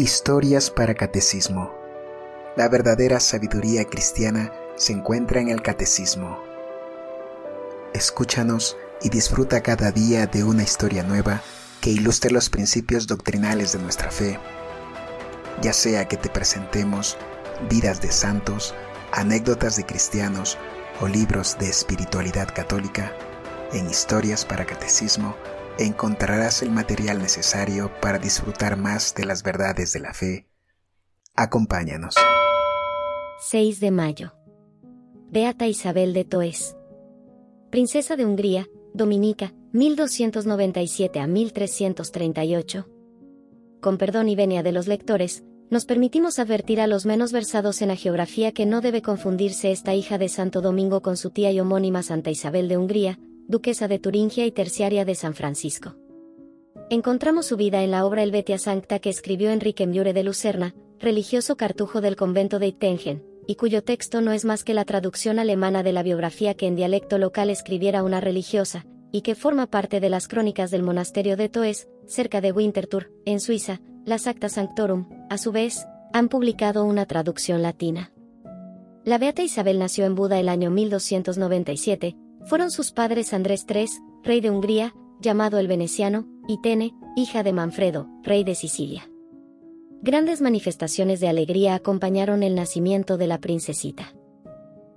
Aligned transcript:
Historias 0.00 0.70
para 0.70 0.94
Catecismo. 0.94 1.74
La 2.56 2.70
verdadera 2.70 3.20
sabiduría 3.20 3.84
cristiana 3.84 4.50
se 4.76 4.94
encuentra 4.94 5.42
en 5.42 5.50
el 5.50 5.60
Catecismo. 5.60 6.42
Escúchanos 7.92 8.78
y 9.02 9.10
disfruta 9.10 9.62
cada 9.62 9.92
día 9.92 10.26
de 10.26 10.42
una 10.42 10.62
historia 10.62 11.02
nueva 11.02 11.42
que 11.82 11.90
ilustre 11.90 12.30
los 12.30 12.48
principios 12.48 13.06
doctrinales 13.08 13.74
de 13.74 13.78
nuestra 13.80 14.10
fe. 14.10 14.38
Ya 15.60 15.74
sea 15.74 16.08
que 16.08 16.16
te 16.16 16.30
presentemos 16.30 17.18
vidas 17.68 18.00
de 18.00 18.10
santos, 18.10 18.74
anécdotas 19.12 19.76
de 19.76 19.84
cristianos 19.84 20.56
o 21.02 21.08
libros 21.08 21.58
de 21.58 21.68
espiritualidad 21.68 22.48
católica, 22.54 23.12
en 23.74 23.90
Historias 23.90 24.46
para 24.46 24.64
Catecismo 24.64 25.36
encontrarás 25.78 26.62
el 26.62 26.70
material 26.70 27.18
necesario 27.18 27.90
para 28.00 28.18
disfrutar 28.18 28.76
más 28.76 29.14
de 29.14 29.24
las 29.24 29.42
verdades 29.42 29.92
de 29.92 30.00
la 30.00 30.12
fe. 30.12 30.46
Acompáñanos. 31.34 32.14
6 33.48 33.80
de 33.80 33.90
mayo. 33.90 34.34
Beata 35.30 35.66
Isabel 35.66 36.12
de 36.12 36.24
Toes. 36.24 36.76
Princesa 37.70 38.16
de 38.16 38.26
Hungría, 38.26 38.68
Dominica, 38.92 39.54
1297 39.72 41.20
a 41.20 41.26
1338. 41.26 42.88
Con 43.80 43.96
perdón 43.96 44.28
y 44.28 44.34
venia 44.34 44.62
de 44.62 44.72
los 44.72 44.88
lectores, 44.88 45.44
nos 45.70 45.84
permitimos 45.84 46.40
advertir 46.40 46.80
a 46.80 46.88
los 46.88 47.06
menos 47.06 47.30
versados 47.32 47.80
en 47.80 47.88
la 47.88 47.96
geografía 47.96 48.50
que 48.50 48.66
no 48.66 48.80
debe 48.80 49.02
confundirse 49.02 49.70
esta 49.70 49.94
hija 49.94 50.18
de 50.18 50.28
Santo 50.28 50.60
Domingo 50.60 51.00
con 51.00 51.16
su 51.16 51.30
tía 51.30 51.52
y 51.52 51.60
homónima 51.60 52.02
Santa 52.02 52.30
Isabel 52.30 52.68
de 52.68 52.76
Hungría, 52.76 53.20
duquesa 53.48 53.88
de 53.88 53.98
Turingia 53.98 54.46
y 54.46 54.52
terciaria 54.52 55.04
de 55.04 55.14
San 55.14 55.34
Francisco. 55.34 55.96
Encontramos 56.90 57.46
su 57.46 57.56
vida 57.56 57.82
en 57.82 57.90
la 57.90 58.04
obra 58.04 58.22
Helvetia 58.22 58.58
Sancta 58.58 58.98
que 58.98 59.10
escribió 59.10 59.50
Enrique 59.50 59.86
Miure 59.86 60.12
de 60.12 60.24
Lucerna, 60.24 60.74
religioso 60.98 61.56
cartujo 61.56 62.00
del 62.00 62.16
convento 62.16 62.58
de 62.58 62.68
Ittengen, 62.68 63.24
y 63.46 63.56
cuyo 63.56 63.82
texto 63.82 64.20
no 64.20 64.32
es 64.32 64.44
más 64.44 64.64
que 64.64 64.74
la 64.74 64.84
traducción 64.84 65.38
alemana 65.38 65.82
de 65.82 65.92
la 65.92 66.02
biografía 66.02 66.54
que 66.54 66.66
en 66.66 66.76
dialecto 66.76 67.18
local 67.18 67.50
escribiera 67.50 68.02
una 68.02 68.20
religiosa, 68.20 68.86
y 69.12 69.22
que 69.22 69.34
forma 69.34 69.66
parte 69.66 70.00
de 70.00 70.08
las 70.08 70.28
crónicas 70.28 70.70
del 70.70 70.82
monasterio 70.82 71.36
de 71.36 71.48
Toes, 71.48 71.88
cerca 72.06 72.40
de 72.40 72.52
Winterthur, 72.52 73.10
en 73.24 73.40
Suiza, 73.40 73.80
las 74.04 74.26
Acta 74.26 74.48
Sanctorum, 74.48 75.08
a 75.28 75.38
su 75.38 75.52
vez, 75.52 75.86
han 76.12 76.28
publicado 76.28 76.84
una 76.84 77.06
traducción 77.06 77.62
latina. 77.62 78.12
La 79.04 79.18
Beata 79.18 79.42
Isabel 79.42 79.78
nació 79.78 80.04
en 80.04 80.14
Buda 80.14 80.38
el 80.38 80.48
año 80.48 80.70
1297, 80.70 82.16
fueron 82.46 82.70
sus 82.70 82.92
padres 82.92 83.32
Andrés 83.32 83.66
III, 83.68 83.88
rey 84.22 84.40
de 84.40 84.50
Hungría, 84.50 84.94
llamado 85.20 85.58
el 85.58 85.68
Veneciano, 85.68 86.26
y 86.48 86.60
Tene, 86.60 86.94
hija 87.16 87.42
de 87.42 87.52
Manfredo, 87.52 88.08
rey 88.22 88.44
de 88.44 88.54
Sicilia. 88.54 89.10
Grandes 90.02 90.40
manifestaciones 90.40 91.20
de 91.20 91.28
alegría 91.28 91.74
acompañaron 91.74 92.42
el 92.42 92.54
nacimiento 92.54 93.18
de 93.18 93.26
la 93.26 93.38
princesita. 93.38 94.14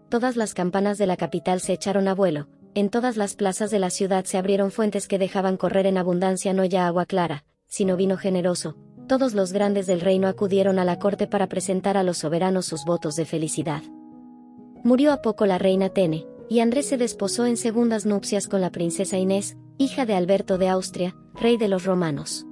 Todas 0.10 0.38
las 0.38 0.54
campanas 0.54 0.98
de 0.98 1.08
la 1.08 1.18
capital 1.18 1.60
se 1.60 1.74
echaron 1.74 2.08
a 2.08 2.16
vuelo, 2.16 2.48
en 2.76 2.90
todas 2.90 3.18
las 3.18 3.36
plazas 3.36 3.70
de 3.70 3.80
la 3.80 3.90
ciudad 3.90 4.26
se 4.26 4.38
abrieron 4.38 4.72
fuentes 4.72 5.08
que 5.08 5.20
dejaban 5.20 5.58
correr 5.58 5.86
en 5.86 5.98
abundancia 5.98 6.54
no 6.54 6.66
ya 6.66 6.88
agua 6.88 7.06
clara, 7.06 7.44
sino 7.68 7.98
vino 7.98 8.18
generoso. 8.18 8.78
Todos 9.08 9.34
los 9.34 9.52
grandes 9.52 9.86
del 9.86 10.02
reino 10.02 10.28
acudieron 10.28 10.80
a 10.80 10.86
la 10.86 10.98
corte 10.98 11.28
para 11.28 11.48
presentar 11.48 11.98
a 11.98 12.04
los 12.04 12.20
soberanos 12.20 12.66
sus 12.66 12.86
votos 12.86 13.16
de 13.16 13.26
felicidad. 13.26 13.84
Murió 14.84 15.12
a 15.12 15.22
poco 15.22 15.46
la 15.46 15.58
reina 15.58 15.90
Tene, 15.90 16.26
y 16.50 16.60
Andrés 16.60 16.88
se 16.88 16.98
desposó 16.98 17.46
en 17.46 17.58
segundas 17.58 18.06
nupcias 18.06 18.48
con 18.48 18.62
la 18.62 18.72
princesa 18.72 19.18
Inés, 19.18 19.58
hija 19.78 20.06
de 20.06 20.16
Alberto 20.16 20.58
de 20.58 20.70
Austria, 20.70 21.16
rey 21.36 21.58
de 21.58 21.68
los 21.68 21.86
romanos. 21.86 22.46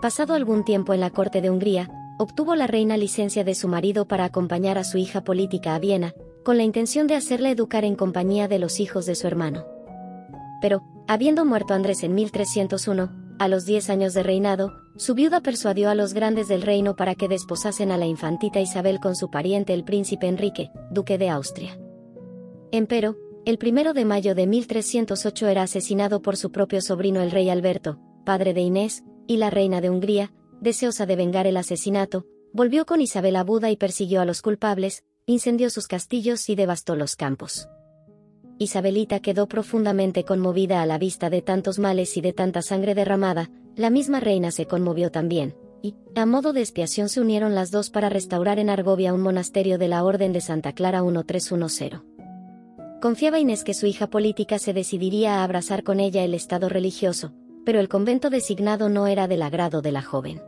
Pasado 0.00 0.34
algún 0.34 0.64
tiempo 0.64 0.92
en 0.92 1.00
la 1.00 1.10
corte 1.10 1.40
de 1.40 1.50
Hungría, 1.50 1.88
obtuvo 2.18 2.54
la 2.54 2.66
reina 2.66 2.96
licencia 2.96 3.44
de 3.44 3.54
su 3.54 3.68
marido 3.68 4.06
para 4.06 4.24
acompañar 4.24 4.78
a 4.78 4.84
su 4.84 4.98
hija 4.98 5.24
política 5.24 5.74
a 5.74 5.78
Viena, 5.78 6.14
con 6.44 6.56
la 6.56 6.62
intención 6.62 7.06
de 7.06 7.14
hacerla 7.14 7.50
educar 7.50 7.84
en 7.84 7.96
compañía 7.96 8.48
de 8.48 8.58
los 8.58 8.80
hijos 8.80 9.06
de 9.06 9.14
su 9.14 9.26
hermano. 9.26 9.64
Pero, 10.60 10.82
habiendo 11.08 11.44
muerto 11.44 11.74
Andrés 11.74 12.02
en 12.02 12.14
1301, 12.14 13.10
a 13.38 13.48
los 13.48 13.64
10 13.64 13.90
años 13.90 14.14
de 14.14 14.22
reinado, 14.22 14.72
su 14.96 15.14
viuda 15.14 15.40
persuadió 15.40 15.90
a 15.90 15.94
los 15.94 16.14
grandes 16.14 16.46
del 16.48 16.62
reino 16.62 16.94
para 16.94 17.14
que 17.14 17.28
desposasen 17.28 17.90
a 17.90 17.98
la 17.98 18.06
infantita 18.06 18.60
Isabel 18.60 19.00
con 19.00 19.16
su 19.16 19.30
pariente 19.30 19.74
el 19.74 19.84
príncipe 19.84 20.28
Enrique, 20.28 20.70
duque 20.90 21.18
de 21.18 21.30
Austria. 21.30 21.76
Empero, 22.74 23.16
el 23.44 23.56
primero 23.56 23.92
de 23.92 24.04
mayo 24.04 24.34
de 24.34 24.48
1308 24.48 25.46
era 25.46 25.62
asesinado 25.62 26.22
por 26.22 26.36
su 26.36 26.50
propio 26.50 26.80
sobrino 26.80 27.22
el 27.22 27.30
rey 27.30 27.48
Alberto, 27.48 28.00
padre 28.24 28.52
de 28.52 28.62
Inés, 28.62 29.04
y 29.28 29.36
la 29.36 29.48
reina 29.48 29.80
de 29.80 29.90
Hungría, 29.90 30.32
deseosa 30.60 31.06
de 31.06 31.14
vengar 31.14 31.46
el 31.46 31.56
asesinato, 31.56 32.26
volvió 32.52 32.84
con 32.84 33.00
Isabel 33.00 33.36
a 33.36 33.44
Buda 33.44 33.70
y 33.70 33.76
persiguió 33.76 34.20
a 34.20 34.24
los 34.24 34.42
culpables, 34.42 35.04
incendió 35.24 35.70
sus 35.70 35.86
castillos 35.86 36.48
y 36.48 36.56
devastó 36.56 36.96
los 36.96 37.14
campos. 37.14 37.68
Isabelita 38.58 39.20
quedó 39.20 39.46
profundamente 39.46 40.24
conmovida 40.24 40.82
a 40.82 40.86
la 40.86 40.98
vista 40.98 41.30
de 41.30 41.42
tantos 41.42 41.78
males 41.78 42.16
y 42.16 42.22
de 42.22 42.32
tanta 42.32 42.60
sangre 42.60 42.96
derramada, 42.96 43.52
la 43.76 43.90
misma 43.90 44.18
reina 44.18 44.50
se 44.50 44.66
conmovió 44.66 45.12
también, 45.12 45.54
y, 45.80 45.94
a 46.16 46.26
modo 46.26 46.52
de 46.52 46.62
expiación 46.62 47.08
se 47.08 47.20
unieron 47.20 47.54
las 47.54 47.70
dos 47.70 47.90
para 47.90 48.08
restaurar 48.08 48.58
en 48.58 48.68
Argovia 48.68 49.14
un 49.14 49.20
monasterio 49.20 49.78
de 49.78 49.86
la 49.86 50.02
Orden 50.02 50.32
de 50.32 50.40
Santa 50.40 50.72
Clara 50.72 51.04
1310. 51.04 52.13
Confiaba 53.04 53.38
Inés 53.38 53.64
que 53.64 53.74
su 53.74 53.84
hija 53.84 54.06
política 54.06 54.58
se 54.58 54.72
decidiría 54.72 55.34
a 55.34 55.44
abrazar 55.44 55.82
con 55.82 56.00
ella 56.00 56.24
el 56.24 56.32
estado 56.32 56.70
religioso, 56.70 57.34
pero 57.62 57.78
el 57.78 57.90
convento 57.90 58.30
designado 58.30 58.88
no 58.88 59.06
era 59.06 59.28
del 59.28 59.42
agrado 59.42 59.82
de 59.82 59.92
la 59.92 60.00
joven. 60.00 60.40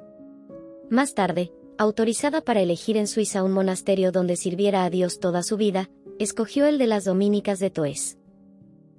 Más 0.88 1.12
tarde, 1.12 1.52
autorizada 1.76 2.40
para 2.40 2.62
elegir 2.62 2.96
en 2.96 3.08
Suiza 3.08 3.42
un 3.42 3.52
monasterio 3.52 4.10
donde 4.10 4.36
sirviera 4.36 4.86
a 4.86 4.88
Dios 4.88 5.20
toda 5.20 5.42
su 5.42 5.58
vida, 5.58 5.90
escogió 6.18 6.64
el 6.64 6.78
de 6.78 6.86
las 6.86 7.04
dominicas 7.04 7.58
de 7.58 7.68
Toes. 7.68 8.16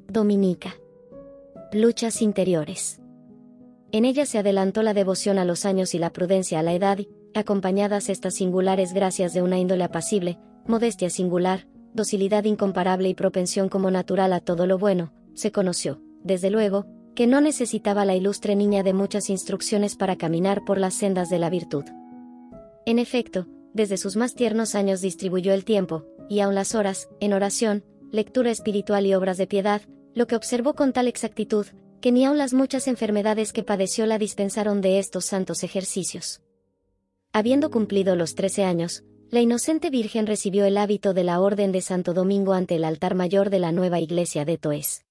Dominica. 0.07 0.75
Luchas 1.73 2.21
interiores. 2.21 3.01
En 3.91 4.05
ella 4.05 4.27
se 4.27 4.37
adelantó 4.37 4.83
la 4.83 4.93
devoción 4.93 5.39
a 5.39 5.45
los 5.45 5.65
años 5.65 5.95
y 5.95 5.97
la 5.97 6.13
prudencia 6.13 6.59
a 6.59 6.61
la 6.61 6.75
edad, 6.75 6.99
acompañadas 7.33 8.09
estas 8.09 8.35
singulares 8.35 8.93
gracias 8.93 9.33
de 9.33 9.41
una 9.41 9.57
índole 9.57 9.83
apacible, 9.83 10.37
modestia 10.67 11.09
singular, 11.09 11.65
docilidad 11.97 12.45
incomparable 12.45 13.09
y 13.09 13.13
propensión 13.13 13.67
como 13.67 13.91
natural 13.91 14.31
a 14.31 14.39
todo 14.39 14.65
lo 14.65 14.77
bueno, 14.77 15.11
se 15.33 15.51
conoció, 15.51 16.01
desde 16.23 16.49
luego, 16.49 16.85
que 17.13 17.27
no 17.27 17.41
necesitaba 17.41 18.05
la 18.05 18.15
ilustre 18.15 18.55
niña 18.55 18.83
de 18.83 18.93
muchas 18.93 19.29
instrucciones 19.29 19.97
para 19.97 20.15
caminar 20.15 20.63
por 20.63 20.77
las 20.77 20.93
sendas 20.93 21.29
de 21.29 21.39
la 21.39 21.49
virtud. 21.49 21.83
En 22.85 22.99
efecto, 22.99 23.47
desde 23.73 23.97
sus 23.97 24.15
más 24.15 24.33
tiernos 24.33 24.75
años 24.75 25.01
distribuyó 25.01 25.53
el 25.53 25.65
tiempo, 25.65 26.05
y 26.29 26.39
aun 26.39 26.55
las 26.55 26.75
horas, 26.75 27.09
en 27.19 27.33
oración, 27.33 27.83
lectura 28.11 28.51
espiritual 28.51 29.05
y 29.05 29.13
obras 29.13 29.37
de 29.37 29.47
piedad, 29.47 29.81
lo 30.13 30.27
que 30.27 30.35
observó 30.35 30.73
con 30.73 30.93
tal 30.93 31.07
exactitud, 31.07 31.65
que 32.01 32.11
ni 32.11 32.25
aun 32.25 32.37
las 32.37 32.53
muchas 32.53 32.87
enfermedades 32.87 33.51
que 33.51 33.63
padeció 33.63 34.05
la 34.05 34.17
dispensaron 34.17 34.81
de 34.81 34.99
estos 34.99 35.25
santos 35.25 35.63
ejercicios. 35.63 36.41
Habiendo 37.33 37.69
cumplido 37.69 38.15
los 38.15 38.35
trece 38.35 38.63
años, 38.63 39.03
la 39.29 39.41
inocente 39.41 39.89
Virgen 39.89 40.25
recibió 40.25 40.63
el 40.65 40.77
hábito 40.77 41.13
de 41.13 41.25
la 41.25 41.41
Orden 41.41 41.73
de 41.73 41.81
Santo 41.81 42.13
Domingo 42.13 42.53
ante 42.53 42.75
el 42.75 42.85
altar 42.85 43.13
mayor 43.13 43.49
de 43.49 43.59
la 43.59 43.73
nueva 43.73 43.99
iglesia 43.99 44.45
de 44.45 44.57
Toes. 44.57 45.05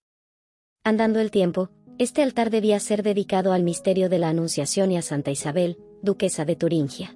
Andando 0.85 1.21
el 1.21 1.31
tiempo, 1.31 1.69
este 1.99 2.23
altar 2.23 2.51
debía 2.51 2.81
ser 2.81 3.03
dedicado 3.03 3.53
al 3.53 3.63
misterio 3.63 4.09
de 4.09 4.19
la 4.19 4.31
Anunciación 4.31 4.91
y 4.93 4.97
a 4.97 5.03
Santa 5.03 5.31
Isabel, 5.31 5.79
duquesa 6.03 6.47
de 6.47 6.57
Turingia. 6.57 7.15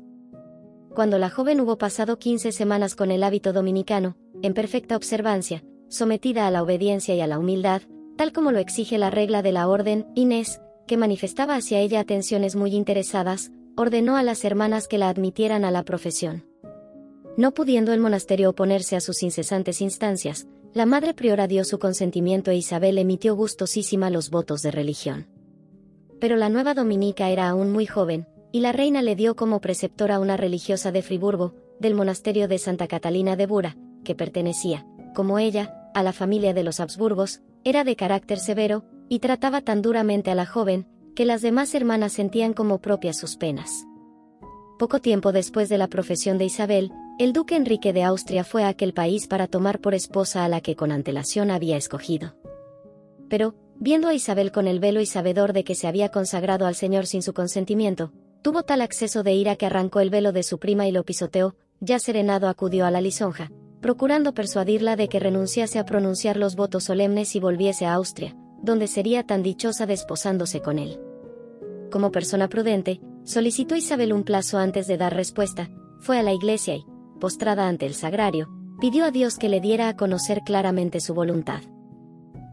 Cuando 0.94 1.18
la 1.18 1.30
joven 1.30 1.60
hubo 1.60 1.78
pasado 1.78 2.18
15 2.18 2.52
semanas 2.52 2.94
con 2.94 3.10
el 3.10 3.22
hábito 3.22 3.52
dominicano, 3.54 4.16
en 4.42 4.52
perfecta 4.52 4.96
observancia, 4.96 5.64
sometida 5.88 6.46
a 6.46 6.50
la 6.50 6.62
obediencia 6.62 7.14
y 7.14 7.20
a 7.22 7.26
la 7.26 7.38
humildad, 7.38 7.82
tal 8.16 8.32
como 8.32 8.52
lo 8.52 8.58
exige 8.58 8.98
la 8.98 9.08
regla 9.08 9.40
de 9.40 9.52
la 9.52 9.68
orden, 9.68 10.06
Inés, 10.14 10.60
que 10.86 10.98
manifestaba 10.98 11.54
hacia 11.54 11.80
ella 11.80 12.00
atenciones 12.00 12.56
muy 12.56 12.74
interesadas, 12.74 13.52
ordenó 13.76 14.16
a 14.16 14.22
las 14.22 14.44
hermanas 14.44 14.86
que 14.86 14.98
la 14.98 15.08
admitieran 15.08 15.64
a 15.64 15.70
la 15.70 15.84
profesión. 15.84 16.49
No 17.40 17.54
pudiendo 17.54 17.94
el 17.94 18.00
monasterio 18.00 18.50
oponerse 18.50 18.96
a 18.96 19.00
sus 19.00 19.22
incesantes 19.22 19.80
instancias, 19.80 20.46
la 20.74 20.84
madre 20.84 21.14
priora 21.14 21.46
dio 21.46 21.64
su 21.64 21.78
consentimiento 21.78 22.50
e 22.50 22.56
Isabel 22.56 22.98
emitió 22.98 23.34
gustosísima 23.34 24.10
los 24.10 24.28
votos 24.28 24.60
de 24.60 24.70
religión. 24.70 25.26
Pero 26.20 26.36
la 26.36 26.50
nueva 26.50 26.74
dominica 26.74 27.30
era 27.30 27.48
aún 27.48 27.72
muy 27.72 27.86
joven, 27.86 28.26
y 28.52 28.60
la 28.60 28.72
reina 28.72 29.00
le 29.00 29.16
dio 29.16 29.36
como 29.36 29.62
preceptora 29.62 30.20
una 30.20 30.36
religiosa 30.36 30.92
de 30.92 31.00
Friburgo, 31.00 31.54
del 31.78 31.94
monasterio 31.94 32.46
de 32.46 32.58
Santa 32.58 32.86
Catalina 32.86 33.36
de 33.36 33.46
Bura, 33.46 33.78
que 34.04 34.14
pertenecía, 34.14 34.86
como 35.14 35.38
ella, 35.38 35.90
a 35.94 36.02
la 36.02 36.12
familia 36.12 36.52
de 36.52 36.62
los 36.62 36.78
Habsburgos, 36.78 37.40
era 37.64 37.84
de 37.84 37.96
carácter 37.96 38.38
severo, 38.38 38.84
y 39.08 39.20
trataba 39.20 39.62
tan 39.62 39.80
duramente 39.80 40.30
a 40.30 40.34
la 40.34 40.44
joven, 40.44 40.86
que 41.16 41.24
las 41.24 41.40
demás 41.40 41.74
hermanas 41.74 42.12
sentían 42.12 42.52
como 42.52 42.82
propias 42.82 43.16
sus 43.16 43.38
penas. 43.38 43.86
Poco 44.78 44.98
tiempo 45.00 45.32
después 45.32 45.70
de 45.70 45.78
la 45.78 45.88
profesión 45.88 46.36
de 46.36 46.44
Isabel, 46.44 46.92
el 47.20 47.34
duque 47.34 47.54
Enrique 47.54 47.92
de 47.92 48.02
Austria 48.02 48.44
fue 48.44 48.64
a 48.64 48.68
aquel 48.68 48.94
país 48.94 49.26
para 49.26 49.46
tomar 49.46 49.80
por 49.80 49.92
esposa 49.92 50.42
a 50.42 50.48
la 50.48 50.62
que 50.62 50.74
con 50.74 50.90
antelación 50.90 51.50
había 51.50 51.76
escogido. 51.76 52.34
Pero, 53.28 53.54
viendo 53.78 54.08
a 54.08 54.14
Isabel 54.14 54.50
con 54.50 54.66
el 54.66 54.80
velo 54.80 55.02
y 55.02 55.06
sabedor 55.06 55.52
de 55.52 55.62
que 55.62 55.74
se 55.74 55.86
había 55.86 56.08
consagrado 56.08 56.64
al 56.64 56.74
Señor 56.74 57.06
sin 57.06 57.20
su 57.20 57.34
consentimiento, 57.34 58.10
tuvo 58.40 58.62
tal 58.62 58.80
acceso 58.80 59.22
de 59.22 59.34
ira 59.34 59.56
que 59.56 59.66
arrancó 59.66 60.00
el 60.00 60.08
velo 60.08 60.32
de 60.32 60.42
su 60.42 60.58
prima 60.58 60.88
y 60.88 60.92
lo 60.92 61.04
pisoteó, 61.04 61.56
ya 61.78 61.98
serenado 61.98 62.48
acudió 62.48 62.86
a 62.86 62.90
la 62.90 63.02
lisonja, 63.02 63.50
procurando 63.82 64.32
persuadirla 64.32 64.96
de 64.96 65.08
que 65.08 65.20
renunciase 65.20 65.78
a 65.78 65.84
pronunciar 65.84 66.38
los 66.38 66.56
votos 66.56 66.84
solemnes 66.84 67.36
y 67.36 67.40
volviese 67.40 67.84
a 67.84 67.92
Austria, 67.92 68.34
donde 68.62 68.86
sería 68.86 69.26
tan 69.26 69.42
dichosa 69.42 69.84
desposándose 69.84 70.62
con 70.62 70.78
él. 70.78 70.98
Como 71.90 72.12
persona 72.12 72.48
prudente, 72.48 73.02
solicitó 73.24 73.76
Isabel 73.76 74.14
un 74.14 74.24
plazo 74.24 74.56
antes 74.56 74.86
de 74.86 74.96
dar 74.96 75.14
respuesta, 75.14 75.68
fue 75.98 76.18
a 76.18 76.22
la 76.22 76.32
iglesia 76.32 76.76
y, 76.76 76.86
postrada 77.20 77.68
ante 77.68 77.86
el 77.86 77.94
sagrario, 77.94 78.48
pidió 78.80 79.04
a 79.04 79.10
Dios 79.12 79.38
que 79.38 79.48
le 79.48 79.60
diera 79.60 79.88
a 79.88 79.96
conocer 79.96 80.42
claramente 80.42 81.00
su 81.00 81.14
voluntad. 81.14 81.60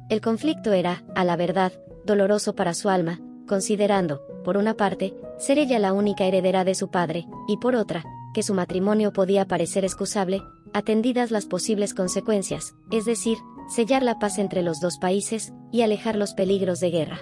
El 0.10 0.22
conflicto 0.22 0.74
era, 0.74 1.04
a 1.16 1.24
la 1.24 1.36
verdad, 1.36 1.72
doloroso 2.06 2.56
para 2.56 2.74
su 2.74 2.90
alma, 2.90 3.20
considerando, 3.48 4.22
por 4.44 4.58
una 4.58 4.76
parte, 4.76 5.16
ser 5.40 5.58
ella 5.58 5.80
la 5.80 5.94
única 5.94 6.26
heredera 6.26 6.64
de 6.64 6.76
su 6.76 6.90
padre, 6.90 7.28
y 7.48 7.58
por 7.58 7.76
otra, 7.76 8.04
que 8.34 8.44
su 8.44 8.54
matrimonio 8.54 9.12
podía 9.12 9.48
parecer 9.48 9.84
excusable, 9.84 10.42
atendidas 10.74 11.32
las 11.32 11.46
posibles 11.46 11.94
consecuencias, 11.94 12.76
es 12.92 13.06
decir, 13.06 13.38
sellar 13.68 14.04
la 14.04 14.20
paz 14.20 14.38
entre 14.38 14.62
los 14.62 14.80
dos 14.80 14.98
países 14.98 15.54
y 15.72 15.82
alejar 15.82 16.16
los 16.16 16.34
peligros 16.34 16.80
de 16.80 16.92
guerra. 16.92 17.20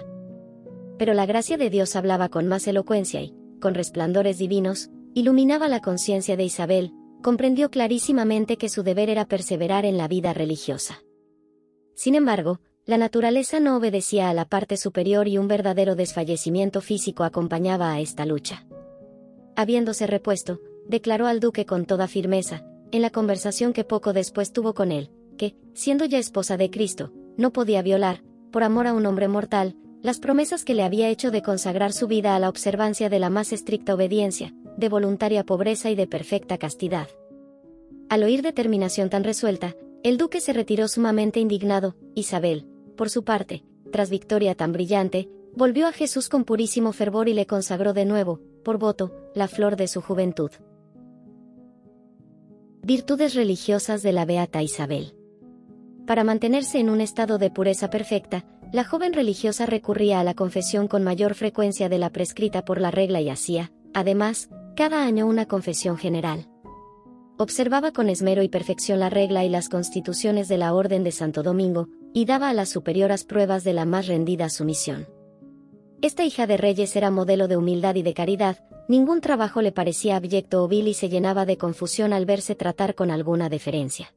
Pero 0.98 1.14
la 1.14 1.26
gracia 1.26 1.56
de 1.56 1.70
Dios 1.70 1.96
hablaba 1.96 2.28
con 2.28 2.46
más 2.46 2.66
elocuencia 2.66 3.20
y, 3.20 3.34
con 3.60 3.74
resplandores 3.74 4.38
divinos, 4.38 4.90
iluminaba 5.14 5.68
la 5.68 5.80
conciencia 5.80 6.36
de 6.36 6.44
Isabel, 6.44 6.92
comprendió 7.22 7.70
clarísimamente 7.70 8.56
que 8.56 8.68
su 8.68 8.82
deber 8.82 9.10
era 9.10 9.26
perseverar 9.26 9.84
en 9.84 9.96
la 9.96 10.08
vida 10.08 10.32
religiosa. 10.32 11.02
Sin 11.94 12.14
embargo, 12.14 12.60
la 12.84 12.98
naturaleza 12.98 13.58
no 13.58 13.76
obedecía 13.76 14.30
a 14.30 14.34
la 14.34 14.44
parte 14.44 14.76
superior 14.76 15.26
y 15.26 15.38
un 15.38 15.48
verdadero 15.48 15.96
desfallecimiento 15.96 16.80
físico 16.80 17.24
acompañaba 17.24 17.92
a 17.92 18.00
esta 18.00 18.24
lucha. 18.26 18.64
Habiéndose 19.56 20.06
repuesto, 20.06 20.60
declaró 20.86 21.26
al 21.26 21.40
duque 21.40 21.66
con 21.66 21.84
toda 21.84 22.06
firmeza, 22.06 22.64
en 22.92 23.02
la 23.02 23.10
conversación 23.10 23.72
que 23.72 23.82
poco 23.82 24.12
después 24.12 24.52
tuvo 24.52 24.74
con 24.74 24.92
él, 24.92 25.10
que, 25.36 25.56
siendo 25.74 26.04
ya 26.04 26.18
esposa 26.18 26.56
de 26.56 26.70
Cristo, 26.70 27.12
no 27.36 27.52
podía 27.52 27.82
violar, 27.82 28.22
por 28.52 28.62
amor 28.62 28.86
a 28.86 28.94
un 28.94 29.04
hombre 29.06 29.26
mortal, 29.26 29.74
las 30.02 30.20
promesas 30.20 30.64
que 30.64 30.74
le 30.74 30.84
había 30.84 31.08
hecho 31.08 31.30
de 31.30 31.42
consagrar 31.42 31.92
su 31.92 32.06
vida 32.06 32.36
a 32.36 32.38
la 32.38 32.48
observancia 32.48 33.08
de 33.08 33.18
la 33.18 33.30
más 33.30 33.52
estricta 33.52 33.94
obediencia, 33.94 34.54
de 34.76 34.88
voluntaria 34.88 35.44
pobreza 35.44 35.90
y 35.90 35.94
de 35.94 36.06
perfecta 36.06 36.58
castidad. 36.58 37.08
Al 38.08 38.22
oír 38.22 38.42
determinación 38.42 39.10
tan 39.10 39.24
resuelta, 39.24 39.74
el 40.02 40.18
duque 40.18 40.40
se 40.40 40.52
retiró 40.52 40.86
sumamente 40.88 41.40
indignado, 41.40 41.96
Isabel, 42.14 42.66
por 42.96 43.10
su 43.10 43.24
parte, 43.24 43.64
tras 43.90 44.10
victoria 44.10 44.54
tan 44.54 44.72
brillante, 44.72 45.28
volvió 45.54 45.86
a 45.86 45.92
Jesús 45.92 46.28
con 46.28 46.44
purísimo 46.44 46.92
fervor 46.92 47.28
y 47.28 47.34
le 47.34 47.46
consagró 47.46 47.92
de 47.92 48.04
nuevo, 48.04 48.40
por 48.64 48.78
voto, 48.78 49.12
la 49.34 49.48
flor 49.48 49.76
de 49.76 49.88
su 49.88 50.00
juventud. 50.00 50.50
Virtudes 52.82 53.34
religiosas 53.34 54.02
de 54.02 54.12
la 54.12 54.24
Beata 54.24 54.62
Isabel. 54.62 55.14
Para 56.06 56.22
mantenerse 56.22 56.78
en 56.78 56.88
un 56.88 57.00
estado 57.00 57.38
de 57.38 57.50
pureza 57.50 57.90
perfecta, 57.90 58.44
la 58.72 58.84
joven 58.84 59.12
religiosa 59.12 59.66
recurría 59.66 60.20
a 60.20 60.24
la 60.24 60.34
confesión 60.34 60.86
con 60.86 61.02
mayor 61.02 61.34
frecuencia 61.34 61.88
de 61.88 61.98
la 61.98 62.10
prescrita 62.10 62.64
por 62.64 62.80
la 62.80 62.90
regla 62.90 63.20
y 63.20 63.28
hacía, 63.28 63.72
además, 63.92 64.50
cada 64.76 65.04
año 65.04 65.26
una 65.26 65.46
confesión 65.46 65.96
general. 65.96 66.48
Observaba 67.38 67.92
con 67.92 68.08
esmero 68.08 68.42
y 68.42 68.48
perfección 68.48 69.00
la 69.00 69.10
regla 69.10 69.44
y 69.44 69.48
las 69.48 69.68
constituciones 69.68 70.46
de 70.46 70.58
la 70.58 70.72
Orden 70.72 71.02
de 71.02 71.10
Santo 71.10 71.42
Domingo, 71.42 71.88
y 72.14 72.24
daba 72.24 72.50
a 72.50 72.54
las 72.54 72.68
superioras 72.68 73.24
pruebas 73.24 73.64
de 73.64 73.72
la 73.72 73.84
más 73.84 74.06
rendida 74.06 74.48
sumisión. 74.48 75.08
Esta 76.00 76.24
hija 76.24 76.46
de 76.46 76.56
reyes 76.56 76.94
era 76.94 77.10
modelo 77.10 77.48
de 77.48 77.56
humildad 77.56 77.96
y 77.96 78.02
de 78.02 78.14
caridad, 78.14 78.58
ningún 78.88 79.20
trabajo 79.20 79.62
le 79.62 79.72
parecía 79.72 80.16
abyecto 80.16 80.62
o 80.62 80.68
vil 80.68 80.86
y 80.86 80.94
se 80.94 81.08
llenaba 81.08 81.44
de 81.44 81.58
confusión 81.58 82.12
al 82.12 82.24
verse 82.24 82.54
tratar 82.54 82.94
con 82.94 83.10
alguna 83.10 83.48
deferencia 83.48 84.12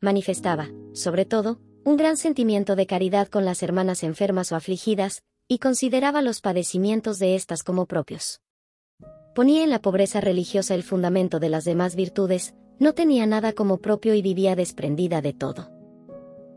manifestaba, 0.00 0.68
sobre 0.92 1.24
todo, 1.24 1.60
un 1.84 1.96
gran 1.96 2.16
sentimiento 2.16 2.76
de 2.76 2.86
caridad 2.86 3.28
con 3.28 3.44
las 3.44 3.62
hermanas 3.62 4.02
enfermas 4.02 4.52
o 4.52 4.56
afligidas, 4.56 5.22
y 5.46 5.58
consideraba 5.58 6.22
los 6.22 6.40
padecimientos 6.40 7.18
de 7.18 7.34
éstas 7.34 7.62
como 7.62 7.86
propios. 7.86 8.40
Ponía 9.40 9.64
en 9.64 9.70
la 9.70 9.80
pobreza 9.80 10.20
religiosa 10.20 10.74
el 10.74 10.82
fundamento 10.82 11.40
de 11.40 11.48
las 11.48 11.64
demás 11.64 11.96
virtudes, 11.96 12.54
no 12.78 12.92
tenía 12.92 13.24
nada 13.24 13.54
como 13.54 13.78
propio 13.78 14.12
y 14.12 14.20
vivía 14.20 14.54
desprendida 14.54 15.22
de 15.22 15.32
todo. 15.32 15.70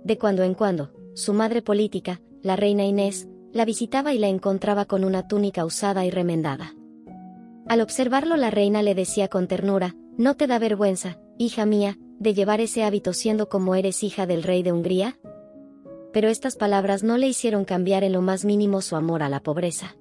De 0.03 0.17
cuando 0.17 0.43
en 0.43 0.53
cuando, 0.53 0.91
su 1.13 1.31
madre 1.31 1.61
política, 1.61 2.19
la 2.41 2.57
reina 2.57 2.83
Inés, 2.83 3.29
la 3.53 3.63
visitaba 3.63 4.13
y 4.13 4.17
la 4.19 4.27
encontraba 4.27 4.83
con 4.83 5.05
una 5.05 5.29
túnica 5.29 5.63
usada 5.63 6.05
y 6.05 6.11
remendada. 6.11 6.75
Al 7.69 7.79
observarlo 7.79 8.35
la 8.35 8.51
reina 8.51 8.83
le 8.83 8.95
decía 8.95 9.29
con 9.29 9.47
ternura, 9.47 9.95
¿no 10.17 10.35
te 10.35 10.45
da 10.45 10.59
vergüenza, 10.59 11.19
hija 11.37 11.65
mía, 11.65 11.97
de 12.19 12.33
llevar 12.33 12.59
ese 12.59 12.83
hábito 12.83 13.13
siendo 13.13 13.47
como 13.47 13.75
eres 13.75 14.03
hija 14.03 14.25
del 14.25 14.43
rey 14.43 14.61
de 14.61 14.73
Hungría? 14.73 15.17
Pero 16.11 16.27
estas 16.27 16.57
palabras 16.57 17.01
no 17.01 17.17
le 17.17 17.27
hicieron 17.27 17.63
cambiar 17.63 18.03
en 18.03 18.11
lo 18.11 18.21
más 18.21 18.43
mínimo 18.43 18.81
su 18.81 18.97
amor 18.97 19.23
a 19.23 19.29
la 19.29 19.39
pobreza. 19.39 19.95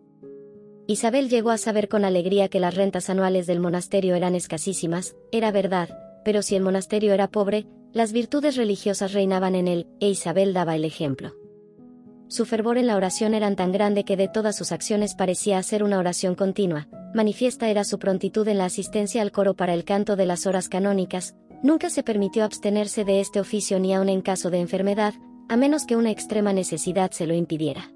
Isabel 0.86 1.28
llegó 1.28 1.50
a 1.50 1.58
saber 1.58 1.88
con 1.88 2.04
alegría 2.04 2.48
que 2.48 2.60
las 2.60 2.74
rentas 2.74 3.08
anuales 3.10 3.46
del 3.46 3.60
monasterio 3.60 4.14
eran 4.14 4.34
escasísimas, 4.34 5.16
era 5.30 5.50
verdad, 5.50 5.88
pero 6.24 6.42
si 6.42 6.56
el 6.56 6.62
monasterio 6.62 7.14
era 7.14 7.28
pobre, 7.28 7.66
las 7.92 8.12
virtudes 8.12 8.56
religiosas 8.56 9.12
reinaban 9.12 9.54
en 9.54 9.68
él, 9.68 9.86
e 10.00 10.08
Isabel 10.08 10.52
daba 10.52 10.74
el 10.76 10.84
ejemplo. 10.84 11.34
Su 12.28 12.46
fervor 12.46 12.78
en 12.78 12.86
la 12.86 12.96
oración 12.96 13.34
era 13.34 13.54
tan 13.54 13.72
grande 13.72 14.04
que 14.04 14.16
de 14.16 14.28
todas 14.28 14.56
sus 14.56 14.72
acciones 14.72 15.14
parecía 15.14 15.58
hacer 15.58 15.84
una 15.84 15.98
oración 15.98 16.34
continua, 16.34 16.88
manifiesta 17.14 17.68
era 17.68 17.84
su 17.84 17.98
prontitud 17.98 18.48
en 18.48 18.58
la 18.58 18.64
asistencia 18.64 19.20
al 19.22 19.32
coro 19.32 19.54
para 19.54 19.74
el 19.74 19.84
canto 19.84 20.16
de 20.16 20.26
las 20.26 20.46
horas 20.46 20.68
canónicas, 20.68 21.34
Nunca 21.62 21.90
se 21.90 22.02
permitió 22.02 22.42
abstenerse 22.42 23.04
de 23.04 23.20
este 23.20 23.38
oficio 23.38 23.78
ni 23.78 23.94
aun 23.94 24.08
en 24.08 24.20
caso 24.20 24.50
de 24.50 24.58
enfermedad, 24.58 25.14
a 25.48 25.56
menos 25.56 25.86
que 25.86 25.94
una 25.94 26.10
extrema 26.10 26.52
necesidad 26.52 27.12
se 27.12 27.24
lo 27.24 27.34
impidiera. 27.34 27.91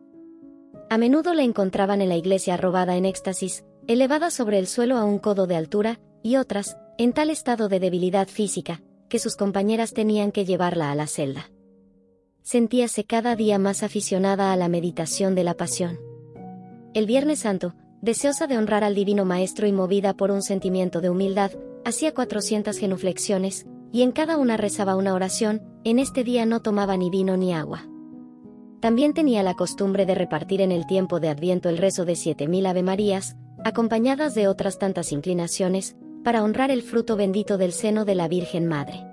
A 0.89 0.99
menudo 0.99 1.35
la 1.35 1.43
encontraban 1.43 2.01
en 2.01 2.09
la 2.09 2.17
iglesia 2.17 2.57
robada 2.57 2.97
en 2.97 3.07
éxtasis, 3.07 3.65
elevada 3.89 4.31
sobre 4.31 4.59
el 4.59 4.69
suelo 4.69 4.97
a 4.99 5.05
un 5.05 5.19
codo 5.19 5.47
de 5.47 5.57
altura, 5.57 5.99
y 6.23 6.37
otras, 6.37 6.77
en 6.97 7.13
tal 7.13 7.31
estado 7.31 7.69
de 7.69 7.81
debilidad 7.81 8.29
física, 8.29 8.83
que 9.09 9.19
sus 9.19 9.37
compañeras 9.37 9.93
tenían 9.93 10.31
que 10.31 10.45
llevarla 10.45 10.93
a 10.93 10.95
la 10.95 11.09
celda. 11.09 11.51
Sentíase 12.43 13.05
cada 13.05 13.35
día 13.35 13.59
más 13.59 13.83
aficionada 13.83 14.53
a 14.53 14.57
la 14.57 14.69
meditación 14.69 15.35
de 15.35 15.45
la 15.45 15.55
pasión. 15.55 15.99
El 16.95 17.07
Viernes 17.07 17.41
Santo, 17.41 17.75
deseosa 18.01 18.47
de 18.47 18.57
honrar 18.57 18.85
al 18.85 18.95
Divino 18.95 19.25
Maestro 19.25 19.67
y 19.67 19.73
movida 19.73 20.15
por 20.15 20.31
un 20.31 20.43
sentimiento 20.43 21.01
de 21.01 21.11
humildad, 21.11 21.51
hacía 21.85 22.15
400 22.15 22.79
genuflexiones, 22.79 23.67
y 23.93 24.03
en 24.03 24.13
cada 24.13 24.37
una 24.37 24.57
rezaba 24.57 24.95
una 24.95 25.15
oración, 25.15 25.63
en 25.83 25.99
este 25.99 26.23
día 26.23 26.47
no 26.47 26.63
tomaba 26.63 26.97
ni 26.97 27.11
vino 27.11 27.37
ni 27.37 27.53
agua. 27.53 27.89
También 28.87 29.15
tenía 29.15 29.43
la 29.43 29.55
costumbre 29.55 30.07
de 30.07 30.15
repartir 30.15 30.61
en 30.61 30.71
el 30.71 30.87
tiempo 30.87 31.19
de 31.19 31.29
Adviento 31.29 31.69
el 31.69 31.77
rezo 31.77 32.05
de 32.05 32.15
siete 32.15 32.47
mil 32.47 32.67
Ave 32.67 32.85
Marías, 32.85 33.35
acompañadas 33.65 34.37
de 34.37 34.47
otras 34.47 34.79
tantas 34.79 35.11
inclinaciones, 35.11 35.97
para 36.23 36.45
honrar 36.45 36.71
el 36.71 36.83
fruto 36.83 37.17
bendito 37.17 37.59
del 37.59 37.73
seno 37.73 38.05
de 38.05 38.15
la 38.15 38.29
Virgen 38.29 38.69
Madre. 38.69 39.05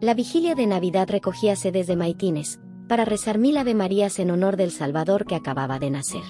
La 0.00 0.12
vigilia 0.14 0.56
de 0.56 0.66
Navidad 0.66 1.08
recogíase 1.08 1.70
desde 1.70 1.94
Maitines, 1.94 2.58
para 2.88 3.04
rezar 3.04 3.38
mil 3.38 3.58
Ave 3.58 3.74
Marías 3.74 4.18
en 4.18 4.32
honor 4.32 4.56
del 4.56 4.72
Salvador 4.72 5.24
que 5.24 5.36
acababa 5.36 5.78
de 5.78 5.90
nacer. 5.90 6.24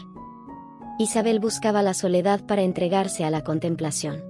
Isabel 0.99 1.41
buscaba 1.41 1.83
la 1.83 1.95
soledad 1.95 2.45
para 2.45 2.61
entregarse 2.61 3.25
a 3.25 3.31
la 3.31 3.43
contemplación. 3.43 4.23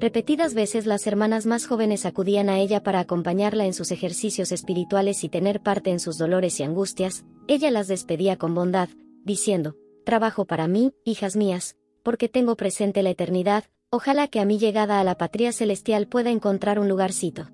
Repetidas 0.00 0.54
veces 0.54 0.86
las 0.86 1.06
hermanas 1.06 1.44
más 1.44 1.66
jóvenes 1.66 2.06
acudían 2.06 2.48
a 2.48 2.58
ella 2.58 2.82
para 2.82 3.00
acompañarla 3.00 3.66
en 3.66 3.74
sus 3.74 3.90
ejercicios 3.90 4.50
espirituales 4.50 5.24
y 5.24 5.28
tener 5.28 5.60
parte 5.60 5.90
en 5.90 6.00
sus 6.00 6.18
dolores 6.18 6.58
y 6.58 6.62
angustias, 6.62 7.24
ella 7.46 7.70
las 7.70 7.88
despedía 7.88 8.36
con 8.36 8.54
bondad, 8.54 8.88
diciendo, 9.24 9.76
Trabajo 10.04 10.44
para 10.44 10.68
mí, 10.68 10.92
hijas 11.04 11.36
mías, 11.36 11.76
porque 12.02 12.28
tengo 12.28 12.56
presente 12.56 13.02
la 13.02 13.10
eternidad, 13.10 13.64
ojalá 13.90 14.28
que 14.28 14.40
a 14.40 14.44
mi 14.44 14.58
llegada 14.58 15.00
a 15.00 15.04
la 15.04 15.16
patria 15.16 15.52
celestial 15.52 16.06
pueda 16.06 16.30
encontrar 16.30 16.78
un 16.78 16.88
lugarcito. 16.88 17.48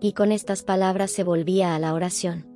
Y 0.00 0.12
con 0.12 0.30
estas 0.30 0.62
palabras 0.62 1.10
se 1.10 1.24
volvía 1.24 1.74
a 1.74 1.78
la 1.78 1.92
oración. 1.94 2.46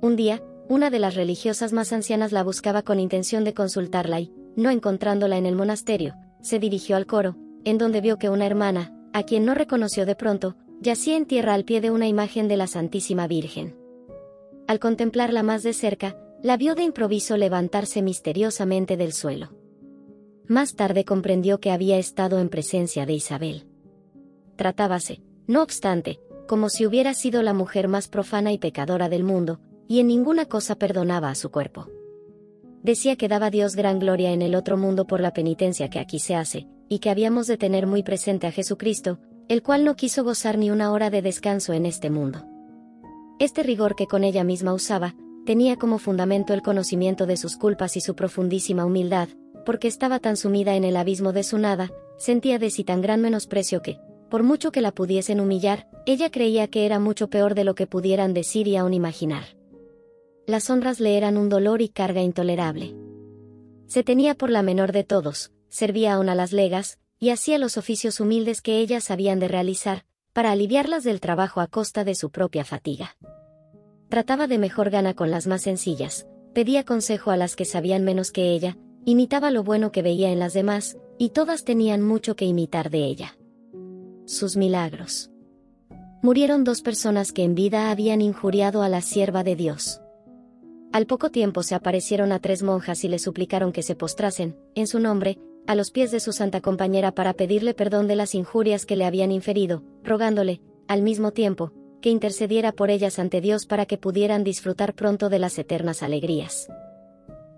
Un 0.00 0.16
día, 0.16 0.42
una 0.68 0.90
de 0.90 1.00
las 1.00 1.16
religiosas 1.16 1.72
más 1.72 1.92
ancianas 1.92 2.30
la 2.30 2.44
buscaba 2.44 2.82
con 2.82 3.00
intención 3.00 3.42
de 3.42 3.54
consultarla 3.54 4.20
y, 4.20 4.32
no 4.54 4.70
encontrándola 4.70 5.36
en 5.38 5.46
el 5.46 5.56
monasterio, 5.56 6.14
se 6.40 6.58
dirigió 6.58 6.96
al 6.96 7.06
coro, 7.06 7.36
en 7.64 7.78
donde 7.78 8.00
vio 8.00 8.18
que 8.18 8.30
una 8.30 8.46
hermana, 8.46 8.94
a 9.12 9.24
quien 9.24 9.44
no 9.44 9.54
reconoció 9.54 10.06
de 10.06 10.14
pronto, 10.14 10.56
yacía 10.80 11.16
en 11.16 11.26
tierra 11.26 11.54
al 11.54 11.64
pie 11.64 11.80
de 11.80 11.90
una 11.90 12.06
imagen 12.06 12.46
de 12.46 12.56
la 12.56 12.66
Santísima 12.66 13.26
Virgen. 13.26 13.79
Al 14.70 14.78
contemplarla 14.78 15.42
más 15.42 15.64
de 15.64 15.72
cerca, 15.72 16.16
la 16.44 16.56
vio 16.56 16.76
de 16.76 16.84
improviso 16.84 17.36
levantarse 17.36 18.02
misteriosamente 18.02 18.96
del 18.96 19.12
suelo. 19.12 19.50
Más 20.46 20.76
tarde 20.76 21.04
comprendió 21.04 21.58
que 21.58 21.72
había 21.72 21.98
estado 21.98 22.38
en 22.38 22.48
presencia 22.48 23.04
de 23.04 23.14
Isabel. 23.14 23.66
Tratábase, 24.54 25.22
no 25.48 25.64
obstante, 25.64 26.20
como 26.46 26.68
si 26.68 26.86
hubiera 26.86 27.14
sido 27.14 27.42
la 27.42 27.52
mujer 27.52 27.88
más 27.88 28.06
profana 28.06 28.52
y 28.52 28.58
pecadora 28.58 29.08
del 29.08 29.24
mundo, 29.24 29.58
y 29.88 29.98
en 29.98 30.06
ninguna 30.06 30.44
cosa 30.46 30.76
perdonaba 30.76 31.30
a 31.30 31.34
su 31.34 31.50
cuerpo. 31.50 31.88
decía 32.84 33.16
que 33.16 33.26
daba 33.26 33.50
Dios 33.50 33.74
gran 33.74 33.98
gloria 33.98 34.30
en 34.30 34.40
el 34.40 34.54
otro 34.54 34.76
mundo 34.76 35.04
por 35.04 35.20
la 35.20 35.32
penitencia 35.32 35.90
que 35.90 35.98
aquí 35.98 36.20
se 36.20 36.36
hace, 36.36 36.68
y 36.88 37.00
que 37.00 37.10
habíamos 37.10 37.48
de 37.48 37.58
tener 37.58 37.88
muy 37.88 38.04
presente 38.04 38.46
a 38.46 38.52
Jesucristo, 38.52 39.18
el 39.48 39.64
cual 39.64 39.84
no 39.84 39.96
quiso 39.96 40.22
gozar 40.22 40.58
ni 40.58 40.70
una 40.70 40.92
hora 40.92 41.10
de 41.10 41.22
descanso 41.22 41.72
en 41.72 41.86
este 41.86 42.08
mundo. 42.08 42.46
Este 43.40 43.62
rigor 43.62 43.96
que 43.96 44.06
con 44.06 44.22
ella 44.22 44.44
misma 44.44 44.74
usaba, 44.74 45.14
tenía 45.46 45.76
como 45.76 45.98
fundamento 45.98 46.52
el 46.52 46.60
conocimiento 46.60 47.24
de 47.24 47.38
sus 47.38 47.56
culpas 47.56 47.96
y 47.96 48.02
su 48.02 48.14
profundísima 48.14 48.84
humildad, 48.84 49.30
porque 49.64 49.88
estaba 49.88 50.18
tan 50.18 50.36
sumida 50.36 50.76
en 50.76 50.84
el 50.84 50.94
abismo 50.94 51.32
de 51.32 51.42
su 51.42 51.56
nada, 51.56 51.90
sentía 52.18 52.58
de 52.58 52.68
sí 52.68 52.84
tan 52.84 53.00
gran 53.00 53.22
menosprecio 53.22 53.80
que, 53.80 53.98
por 54.28 54.42
mucho 54.42 54.72
que 54.72 54.82
la 54.82 54.92
pudiesen 54.92 55.40
humillar, 55.40 55.88
ella 56.04 56.30
creía 56.30 56.68
que 56.68 56.84
era 56.84 56.98
mucho 56.98 57.30
peor 57.30 57.54
de 57.54 57.64
lo 57.64 57.74
que 57.74 57.86
pudieran 57.86 58.34
decir 58.34 58.68
y 58.68 58.76
aún 58.76 58.92
imaginar. 58.92 59.44
Las 60.46 60.68
honras 60.68 61.00
le 61.00 61.16
eran 61.16 61.38
un 61.38 61.48
dolor 61.48 61.80
y 61.80 61.88
carga 61.88 62.20
intolerable. 62.20 62.94
Se 63.86 64.02
tenía 64.02 64.34
por 64.34 64.50
la 64.50 64.60
menor 64.60 64.92
de 64.92 65.04
todos, 65.04 65.50
servía 65.70 66.12
aún 66.12 66.28
a 66.28 66.34
las 66.34 66.52
legas, 66.52 66.98
y 67.18 67.30
hacía 67.30 67.56
los 67.56 67.78
oficios 67.78 68.20
humildes 68.20 68.60
que 68.60 68.80
ellas 68.80 69.10
habían 69.10 69.40
de 69.40 69.48
realizar, 69.48 70.04
para 70.32 70.52
aliviarlas 70.52 71.04
del 71.04 71.20
trabajo 71.20 71.60
a 71.60 71.66
costa 71.66 72.04
de 72.04 72.14
su 72.14 72.30
propia 72.30 72.64
fatiga. 72.64 73.16
Trataba 74.08 74.46
de 74.46 74.58
mejor 74.58 74.90
gana 74.90 75.14
con 75.14 75.30
las 75.30 75.46
más 75.46 75.62
sencillas, 75.62 76.26
pedía 76.54 76.84
consejo 76.84 77.30
a 77.30 77.36
las 77.36 77.56
que 77.56 77.64
sabían 77.64 78.04
menos 78.04 78.32
que 78.32 78.52
ella, 78.52 78.76
imitaba 79.04 79.50
lo 79.50 79.62
bueno 79.62 79.92
que 79.92 80.02
veía 80.02 80.30
en 80.30 80.38
las 80.38 80.52
demás, 80.52 80.96
y 81.18 81.30
todas 81.30 81.64
tenían 81.64 82.02
mucho 82.02 82.36
que 82.36 82.44
imitar 82.44 82.90
de 82.90 83.04
ella 83.04 83.36
sus 84.30 84.56
milagros. 84.56 85.30
Murieron 86.22 86.62
dos 86.62 86.82
personas 86.82 87.32
que 87.32 87.42
en 87.42 87.54
vida 87.54 87.90
habían 87.90 88.20
injuriado 88.20 88.82
a 88.82 88.88
la 88.88 89.00
sierva 89.00 89.42
de 89.42 89.56
Dios. 89.56 90.00
Al 90.92 91.06
poco 91.06 91.30
tiempo 91.30 91.62
se 91.62 91.74
aparecieron 91.74 92.30
a 92.30 92.38
tres 92.38 92.62
monjas 92.62 93.04
y 93.04 93.08
le 93.08 93.18
suplicaron 93.18 93.72
que 93.72 93.82
se 93.82 93.96
postrasen, 93.96 94.56
en 94.74 94.86
su 94.86 95.00
nombre, 95.00 95.38
a 95.70 95.76
los 95.76 95.92
pies 95.92 96.10
de 96.10 96.18
su 96.18 96.32
santa 96.32 96.60
compañera 96.60 97.12
para 97.12 97.32
pedirle 97.32 97.74
perdón 97.74 98.08
de 98.08 98.16
las 98.16 98.34
injurias 98.34 98.84
que 98.84 98.96
le 98.96 99.04
habían 99.04 99.30
inferido, 99.30 99.84
rogándole, 100.02 100.60
al 100.88 101.00
mismo 101.00 101.30
tiempo, 101.30 101.70
que 102.00 102.10
intercediera 102.10 102.72
por 102.72 102.90
ellas 102.90 103.20
ante 103.20 103.40
Dios 103.40 103.66
para 103.66 103.86
que 103.86 103.96
pudieran 103.96 104.42
disfrutar 104.42 104.94
pronto 104.94 105.28
de 105.28 105.38
las 105.38 105.56
eternas 105.60 106.02
alegrías. 106.02 106.66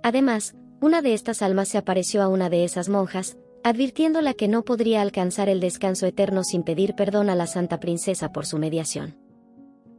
Además, 0.02 0.54
una 0.83 1.00
de 1.00 1.14
estas 1.14 1.40
almas 1.40 1.69
se 1.69 1.78
apareció 1.78 2.21
a 2.21 2.28
una 2.28 2.50
de 2.50 2.64
esas 2.64 2.90
monjas, 2.90 3.38
advirtiéndola 3.64 4.35
que 4.35 4.47
no 4.47 4.62
podría 4.62 5.00
alcanzar 5.00 5.49
el 5.49 5.61
descanso 5.61 6.04
eterno 6.04 6.45
sin 6.45 6.64
pedir 6.64 6.95
perdón 6.95 7.31
a 7.31 7.35
la 7.35 7.47
Santa 7.47 7.81
Princesa 7.81 8.31
por 8.31 8.45
su 8.45 8.59
mediación. 8.59 9.16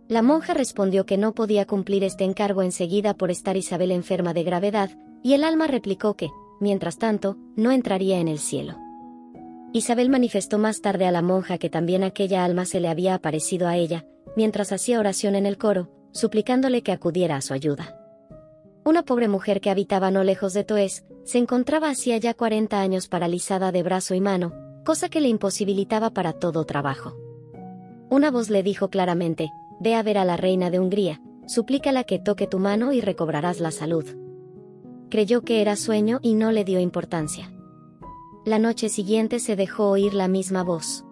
La 0.08 0.22
monja 0.22 0.54
respondió 0.54 1.08
que 1.08 1.18
no 1.18 1.34
podía 1.34 1.66
cumplir 1.66 2.04
este 2.04 2.26
encargo 2.26 2.62
enseguida 2.62 3.16
por 3.16 3.32
estar 3.32 3.58
Isabel 3.58 3.90
enferma 3.90 4.36
de 4.36 4.44
gravedad, 4.44 4.92
y 5.24 5.34
el 5.34 5.44
alma 5.44 5.66
replicó 5.66 6.14
que, 6.14 6.30
mientras 6.64 6.98
tanto, 6.98 7.38
no 7.56 7.72
entraría 7.72 8.20
en 8.20 8.28
el 8.28 8.40
cielo. 8.40 8.76
Isabel 9.74 10.10
manifestó 10.10 10.58
más 10.58 10.82
tarde 10.82 11.06
a 11.06 11.12
la 11.12 11.22
monja 11.22 11.58
que 11.58 11.70
también 11.70 12.04
aquella 12.04 12.44
alma 12.44 12.66
se 12.66 12.80
le 12.80 12.88
había 12.88 13.14
aparecido 13.14 13.68
a 13.68 13.76
ella, 13.76 14.06
mientras 14.36 14.72
hacía 14.72 15.00
oración 15.00 15.36
en 15.36 15.46
el 15.46 15.58
coro, 15.58 15.90
suplicándole 16.12 16.82
que 16.82 16.92
acudiera 16.92 17.36
a 17.36 17.42
su 17.42 17.54
ayuda. 17.54 18.00
Una 18.86 19.04
pobre 19.04 19.28
mujer 19.28 19.62
que 19.62 19.70
habitaba 19.70 20.12
no 20.12 20.24
lejos 20.24 20.54
de 20.54 20.64
Toés, 20.64 21.06
se 21.24 21.38
encontraba 21.38 21.90
hacía 21.90 22.18
ya 22.18 22.34
40 22.34 22.80
años 22.80 23.08
paralizada 23.08 23.72
de 23.72 23.84
brazo 23.84 24.14
y 24.14 24.22
mano, 24.22 24.54
cosa 24.84 25.10
que 25.10 25.22
le 25.22 25.30
imposibilitaba 25.30 26.12
para 26.12 26.34
todo 26.34 26.66
trabajo. 26.66 27.16
Una 28.10 28.30
voz 28.30 28.50
le 28.50 28.62
dijo 28.62 28.90
claramente, 28.90 29.50
ve 29.80 29.96
a 29.96 30.04
ver 30.04 30.18
a 30.18 30.26
la 30.26 30.38
reina 30.38 30.70
de 30.70 30.80
Hungría, 30.80 31.22
suplícala 31.48 32.04
que 32.04 32.20
toque 32.20 32.48
tu 32.48 32.60
mano 32.60 32.94
y 32.94 33.02
recobrarás 33.02 33.60
la 33.60 33.72
salud. 33.72 34.23
Creyó 35.14 35.44
que 35.44 35.62
era 35.62 35.76
sueño 35.76 36.18
y 36.24 36.34
no 36.34 36.52
le 36.52 36.64
dio 36.64 36.80
importancia. 36.80 37.54
La 38.46 38.58
noche 38.58 38.90
siguiente 38.90 39.38
se 39.38 39.56
dejó 39.56 39.92
oír 39.92 40.16
la 40.16 40.28
misma 40.28 40.64
voz. 40.64 41.06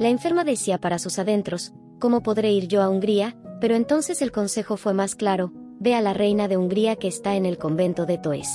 La 0.00 0.08
enferma 0.08 0.42
decía 0.42 0.78
para 0.78 0.98
sus 0.98 1.20
adentros, 1.20 1.72
¿cómo 2.00 2.24
podré 2.24 2.50
ir 2.50 2.66
yo 2.66 2.82
a 2.82 2.88
Hungría? 2.88 3.36
Pero 3.60 3.76
entonces 3.76 4.20
el 4.20 4.32
consejo 4.32 4.76
fue 4.76 4.94
más 4.94 5.14
claro, 5.14 5.52
ve 5.78 5.94
a 5.94 6.00
la 6.00 6.12
reina 6.12 6.48
de 6.48 6.56
Hungría 6.56 6.96
que 6.96 7.06
está 7.06 7.36
en 7.36 7.46
el 7.46 7.56
convento 7.56 8.04
de 8.04 8.18
Toés. 8.18 8.50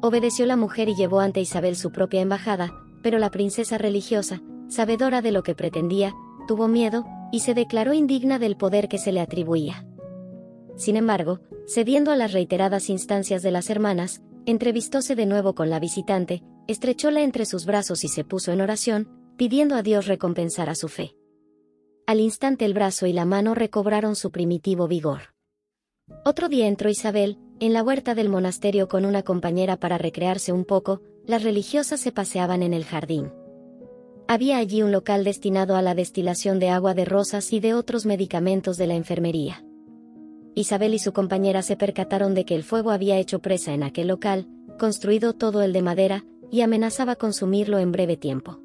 Obedeció 0.00 0.46
la 0.46 0.56
mujer 0.56 0.88
y 0.88 0.94
llevó 0.94 1.20
ante 1.20 1.42
Isabel 1.42 1.76
su 1.76 1.92
propia 1.92 2.22
embajada, 2.22 2.72
pero 3.02 3.18
la 3.18 3.30
princesa 3.30 3.76
religiosa, 3.76 4.40
sabedora 4.68 5.20
de 5.20 5.32
lo 5.32 5.42
que 5.42 5.54
pretendía, 5.54 6.14
tuvo 6.48 6.66
miedo, 6.66 7.04
y 7.30 7.40
se 7.40 7.52
declaró 7.52 7.92
indigna 7.92 8.38
del 8.38 8.56
poder 8.56 8.88
que 8.88 8.96
se 8.96 9.12
le 9.12 9.20
atribuía. 9.20 9.84
Sin 10.80 10.96
embargo, 10.96 11.40
cediendo 11.66 12.10
a 12.10 12.16
las 12.16 12.32
reiteradas 12.32 12.88
instancias 12.88 13.42
de 13.42 13.50
las 13.50 13.68
hermanas, 13.68 14.22
entrevistóse 14.46 15.14
de 15.14 15.26
nuevo 15.26 15.54
con 15.54 15.68
la 15.68 15.78
visitante, 15.78 16.42
estrechóla 16.68 17.20
entre 17.20 17.44
sus 17.44 17.66
brazos 17.66 18.02
y 18.02 18.08
se 18.08 18.24
puso 18.24 18.50
en 18.50 18.62
oración, 18.62 19.06
pidiendo 19.36 19.74
a 19.74 19.82
Dios 19.82 20.06
recompensar 20.06 20.70
a 20.70 20.74
su 20.74 20.88
fe. 20.88 21.14
Al 22.06 22.18
instante 22.18 22.64
el 22.64 22.72
brazo 22.72 23.06
y 23.06 23.12
la 23.12 23.26
mano 23.26 23.54
recobraron 23.54 24.16
su 24.16 24.30
primitivo 24.30 24.88
vigor. 24.88 25.34
Otro 26.24 26.48
día 26.48 26.66
entró 26.66 26.88
Isabel, 26.88 27.36
en 27.60 27.74
la 27.74 27.82
huerta 27.82 28.14
del 28.14 28.30
monasterio 28.30 28.88
con 28.88 29.04
una 29.04 29.22
compañera 29.22 29.76
para 29.76 29.98
recrearse 29.98 30.50
un 30.50 30.64
poco, 30.64 31.02
las 31.26 31.42
religiosas 31.42 32.00
se 32.00 32.10
paseaban 32.10 32.62
en 32.62 32.72
el 32.72 32.86
jardín. 32.86 33.30
Había 34.28 34.56
allí 34.56 34.82
un 34.82 34.92
local 34.92 35.24
destinado 35.24 35.76
a 35.76 35.82
la 35.82 35.94
destilación 35.94 36.58
de 36.58 36.70
agua 36.70 36.94
de 36.94 37.04
rosas 37.04 37.52
y 37.52 37.60
de 37.60 37.74
otros 37.74 38.06
medicamentos 38.06 38.78
de 38.78 38.86
la 38.86 38.94
enfermería. 38.94 39.62
Isabel 40.54 40.94
y 40.94 40.98
su 40.98 41.12
compañera 41.12 41.62
se 41.62 41.76
percataron 41.76 42.34
de 42.34 42.44
que 42.44 42.54
el 42.54 42.64
fuego 42.64 42.90
había 42.90 43.18
hecho 43.18 43.40
presa 43.40 43.72
en 43.72 43.82
aquel 43.82 44.08
local, 44.08 44.46
construido 44.78 45.32
todo 45.32 45.62
el 45.62 45.72
de 45.72 45.82
madera, 45.82 46.24
y 46.50 46.62
amenazaba 46.62 47.16
consumirlo 47.16 47.78
en 47.78 47.92
breve 47.92 48.16
tiempo. 48.16 48.60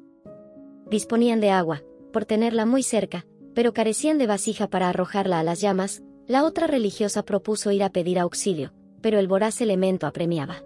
Disponían 0.90 1.40
de 1.40 1.50
agua, 1.50 1.82
por 2.12 2.24
tenerla 2.24 2.66
muy 2.66 2.82
cerca, 2.82 3.26
pero 3.54 3.72
carecían 3.72 4.18
de 4.18 4.26
vasija 4.26 4.68
para 4.68 4.88
arrojarla 4.88 5.38
a 5.38 5.42
las 5.42 5.60
llamas, 5.60 6.02
la 6.26 6.44
otra 6.44 6.66
religiosa 6.66 7.22
propuso 7.22 7.70
ir 7.70 7.84
a 7.84 7.90
pedir 7.90 8.18
auxilio, 8.18 8.72
pero 9.00 9.18
el 9.18 9.28
voraz 9.28 9.60
elemento 9.60 10.06
apremiaba. 10.06 10.62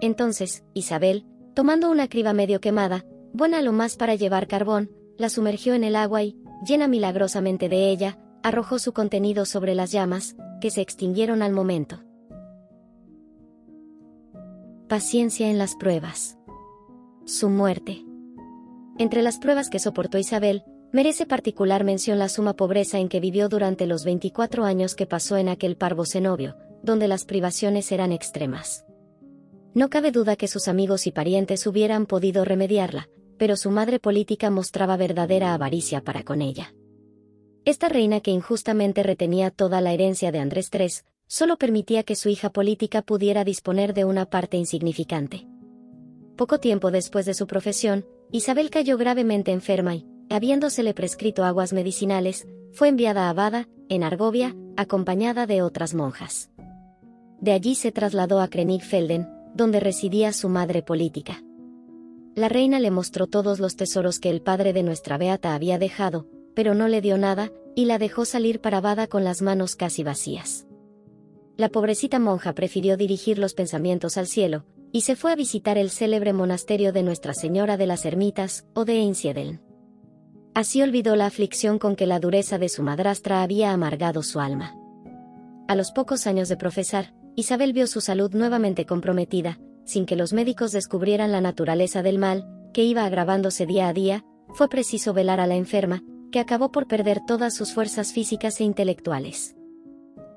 Entonces, 0.00 0.64
Isabel, 0.72 1.26
tomando 1.54 1.90
una 1.90 2.08
criba 2.08 2.32
medio 2.32 2.60
quemada, 2.60 3.04
buena 3.32 3.60
lo 3.62 3.72
más 3.72 3.96
para 3.96 4.14
llevar 4.14 4.46
carbón, 4.46 4.90
la 5.18 5.28
sumergió 5.28 5.74
en 5.74 5.84
el 5.84 5.96
agua 5.96 6.22
y, 6.22 6.36
llena 6.66 6.88
milagrosamente 6.88 7.68
de 7.68 7.90
ella, 7.90 8.18
arrojó 8.42 8.78
su 8.78 8.92
contenido 8.92 9.44
sobre 9.44 9.74
las 9.74 9.92
llamas, 9.92 10.36
que 10.60 10.70
se 10.70 10.80
extinguieron 10.80 11.42
al 11.42 11.52
momento. 11.52 12.02
Paciencia 14.88 15.48
en 15.48 15.58
las 15.58 15.76
pruebas. 15.76 16.36
Su 17.24 17.48
muerte. 17.48 18.04
Entre 18.98 19.22
las 19.22 19.38
pruebas 19.38 19.70
que 19.70 19.78
soportó 19.78 20.18
Isabel, 20.18 20.64
merece 20.92 21.26
particular 21.26 21.84
mención 21.84 22.18
la 22.18 22.28
suma 22.28 22.54
pobreza 22.54 22.98
en 22.98 23.08
que 23.08 23.20
vivió 23.20 23.48
durante 23.48 23.86
los 23.86 24.04
24 24.04 24.64
años 24.64 24.94
que 24.94 25.06
pasó 25.06 25.36
en 25.36 25.48
aquel 25.48 25.76
parvo 25.76 26.04
cenobio, 26.04 26.56
donde 26.82 27.08
las 27.08 27.24
privaciones 27.24 27.92
eran 27.92 28.12
extremas. 28.12 28.84
No 29.72 29.88
cabe 29.88 30.10
duda 30.10 30.34
que 30.34 30.48
sus 30.48 30.66
amigos 30.66 31.06
y 31.06 31.12
parientes 31.12 31.66
hubieran 31.66 32.06
podido 32.06 32.44
remediarla, 32.44 33.08
pero 33.38 33.56
su 33.56 33.70
madre 33.70 34.00
política 34.00 34.50
mostraba 34.50 34.96
verdadera 34.96 35.54
avaricia 35.54 36.02
para 36.02 36.24
con 36.24 36.42
ella. 36.42 36.74
Esta 37.64 37.88
reina 37.88 38.20
que 38.20 38.30
injustamente 38.30 39.02
retenía 39.02 39.50
toda 39.50 39.80
la 39.80 39.92
herencia 39.92 40.32
de 40.32 40.38
Andrés 40.38 40.70
III, 40.72 40.88
solo 41.26 41.58
permitía 41.58 42.02
que 42.02 42.16
su 42.16 42.28
hija 42.28 42.50
política 42.50 43.02
pudiera 43.02 43.44
disponer 43.44 43.94
de 43.94 44.04
una 44.04 44.26
parte 44.26 44.56
insignificante. 44.56 45.46
Poco 46.36 46.58
tiempo 46.58 46.90
después 46.90 47.26
de 47.26 47.34
su 47.34 47.46
profesión, 47.46 48.06
Isabel 48.32 48.70
cayó 48.70 48.96
gravemente 48.96 49.52
enferma 49.52 49.94
y, 49.94 50.06
habiéndosele 50.30 50.94
prescrito 50.94 51.44
aguas 51.44 51.72
medicinales, 51.72 52.48
fue 52.72 52.88
enviada 52.88 53.26
a 53.26 53.30
Abada, 53.30 53.68
en 53.88 54.04
Argovia, 54.04 54.56
acompañada 54.76 55.46
de 55.46 55.62
otras 55.62 55.94
monjas. 55.94 56.50
De 57.40 57.52
allí 57.52 57.74
se 57.74 57.92
trasladó 57.92 58.40
a 58.40 58.48
Krenigfelden, 58.48 59.28
donde 59.54 59.80
residía 59.80 60.32
su 60.32 60.48
madre 60.48 60.82
política. 60.82 61.42
La 62.34 62.48
reina 62.48 62.78
le 62.80 62.90
mostró 62.90 63.26
todos 63.26 63.60
los 63.60 63.76
tesoros 63.76 64.18
que 64.18 64.30
el 64.30 64.40
padre 64.40 64.72
de 64.72 64.82
nuestra 64.82 65.18
beata 65.18 65.54
había 65.54 65.78
dejado, 65.78 66.26
pero 66.54 66.74
no 66.74 66.88
le 66.88 67.00
dio 67.00 67.18
nada, 67.18 67.52
y 67.74 67.84
la 67.84 67.98
dejó 67.98 68.24
salir 68.24 68.60
para 68.60 68.78
Abada 68.78 69.06
con 69.06 69.24
las 69.24 69.42
manos 69.42 69.76
casi 69.76 70.02
vacías. 70.02 70.66
La 71.56 71.68
pobrecita 71.68 72.18
monja 72.18 72.54
prefirió 72.54 72.96
dirigir 72.96 73.38
los 73.38 73.54
pensamientos 73.54 74.16
al 74.16 74.26
cielo, 74.26 74.64
y 74.92 75.02
se 75.02 75.16
fue 75.16 75.32
a 75.32 75.36
visitar 75.36 75.78
el 75.78 75.90
célebre 75.90 76.32
monasterio 76.32 76.92
de 76.92 77.02
Nuestra 77.02 77.34
Señora 77.34 77.76
de 77.76 77.86
las 77.86 78.04
Ermitas, 78.04 78.66
o 78.74 78.84
de 78.84 78.94
Einsiedeln. 78.94 79.60
Así 80.54 80.82
olvidó 80.82 81.14
la 81.16 81.26
aflicción 81.26 81.78
con 81.78 81.94
que 81.94 82.06
la 82.06 82.18
dureza 82.18 82.58
de 82.58 82.68
su 82.68 82.82
madrastra 82.82 83.42
había 83.42 83.72
amargado 83.72 84.22
su 84.22 84.40
alma. 84.40 84.74
A 85.68 85.76
los 85.76 85.92
pocos 85.92 86.26
años 86.26 86.48
de 86.48 86.56
profesar, 86.56 87.14
Isabel 87.36 87.72
vio 87.72 87.86
su 87.86 88.00
salud 88.00 88.32
nuevamente 88.34 88.84
comprometida, 88.86 89.60
sin 89.84 90.06
que 90.06 90.16
los 90.16 90.32
médicos 90.32 90.72
descubrieran 90.72 91.30
la 91.30 91.40
naturaleza 91.40 92.02
del 92.02 92.18
mal, 92.18 92.46
que 92.72 92.82
iba 92.82 93.04
agravándose 93.04 93.66
día 93.66 93.88
a 93.88 93.92
día, 93.92 94.24
fue 94.48 94.68
preciso 94.68 95.12
velar 95.12 95.40
a 95.40 95.46
la 95.46 95.54
enferma, 95.54 96.02
que 96.30 96.40
acabó 96.40 96.70
por 96.72 96.86
perder 96.86 97.20
todas 97.26 97.54
sus 97.54 97.72
fuerzas 97.72 98.12
físicas 98.12 98.60
e 98.60 98.64
intelectuales. 98.64 99.56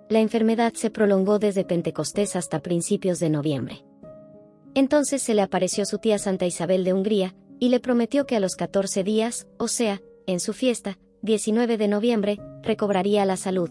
la 0.10 0.20
enfermedad 0.20 0.74
se 0.74 0.92
prolongó 0.92 1.40
desde 1.40 1.66
Pentecostés 1.66 2.36
hasta 2.36 2.60
principios 2.60 3.20
de 3.20 3.30
noviembre. 3.32 3.84
Entonces 4.76 5.22
se 5.24 5.34
le 5.34 5.42
apareció 5.42 5.86
su 5.86 5.98
tía 5.98 6.20
Santa 6.20 6.46
Isabel 6.46 6.84
de 6.84 6.94
Hungría, 6.94 7.36
y 7.60 7.70
le 7.70 7.80
prometió 7.80 8.26
que 8.26 8.36
a 8.36 8.40
los 8.40 8.56
14 8.56 9.04
días, 9.04 9.48
o 9.58 9.68
sea, 9.68 10.02
en 10.28 10.40
su 10.40 10.54
fiesta, 10.54 11.00
19 11.22 11.78
de 11.78 11.88
noviembre, 11.88 12.38
recobraría 12.62 13.26
la 13.26 13.38
salud. 13.38 13.70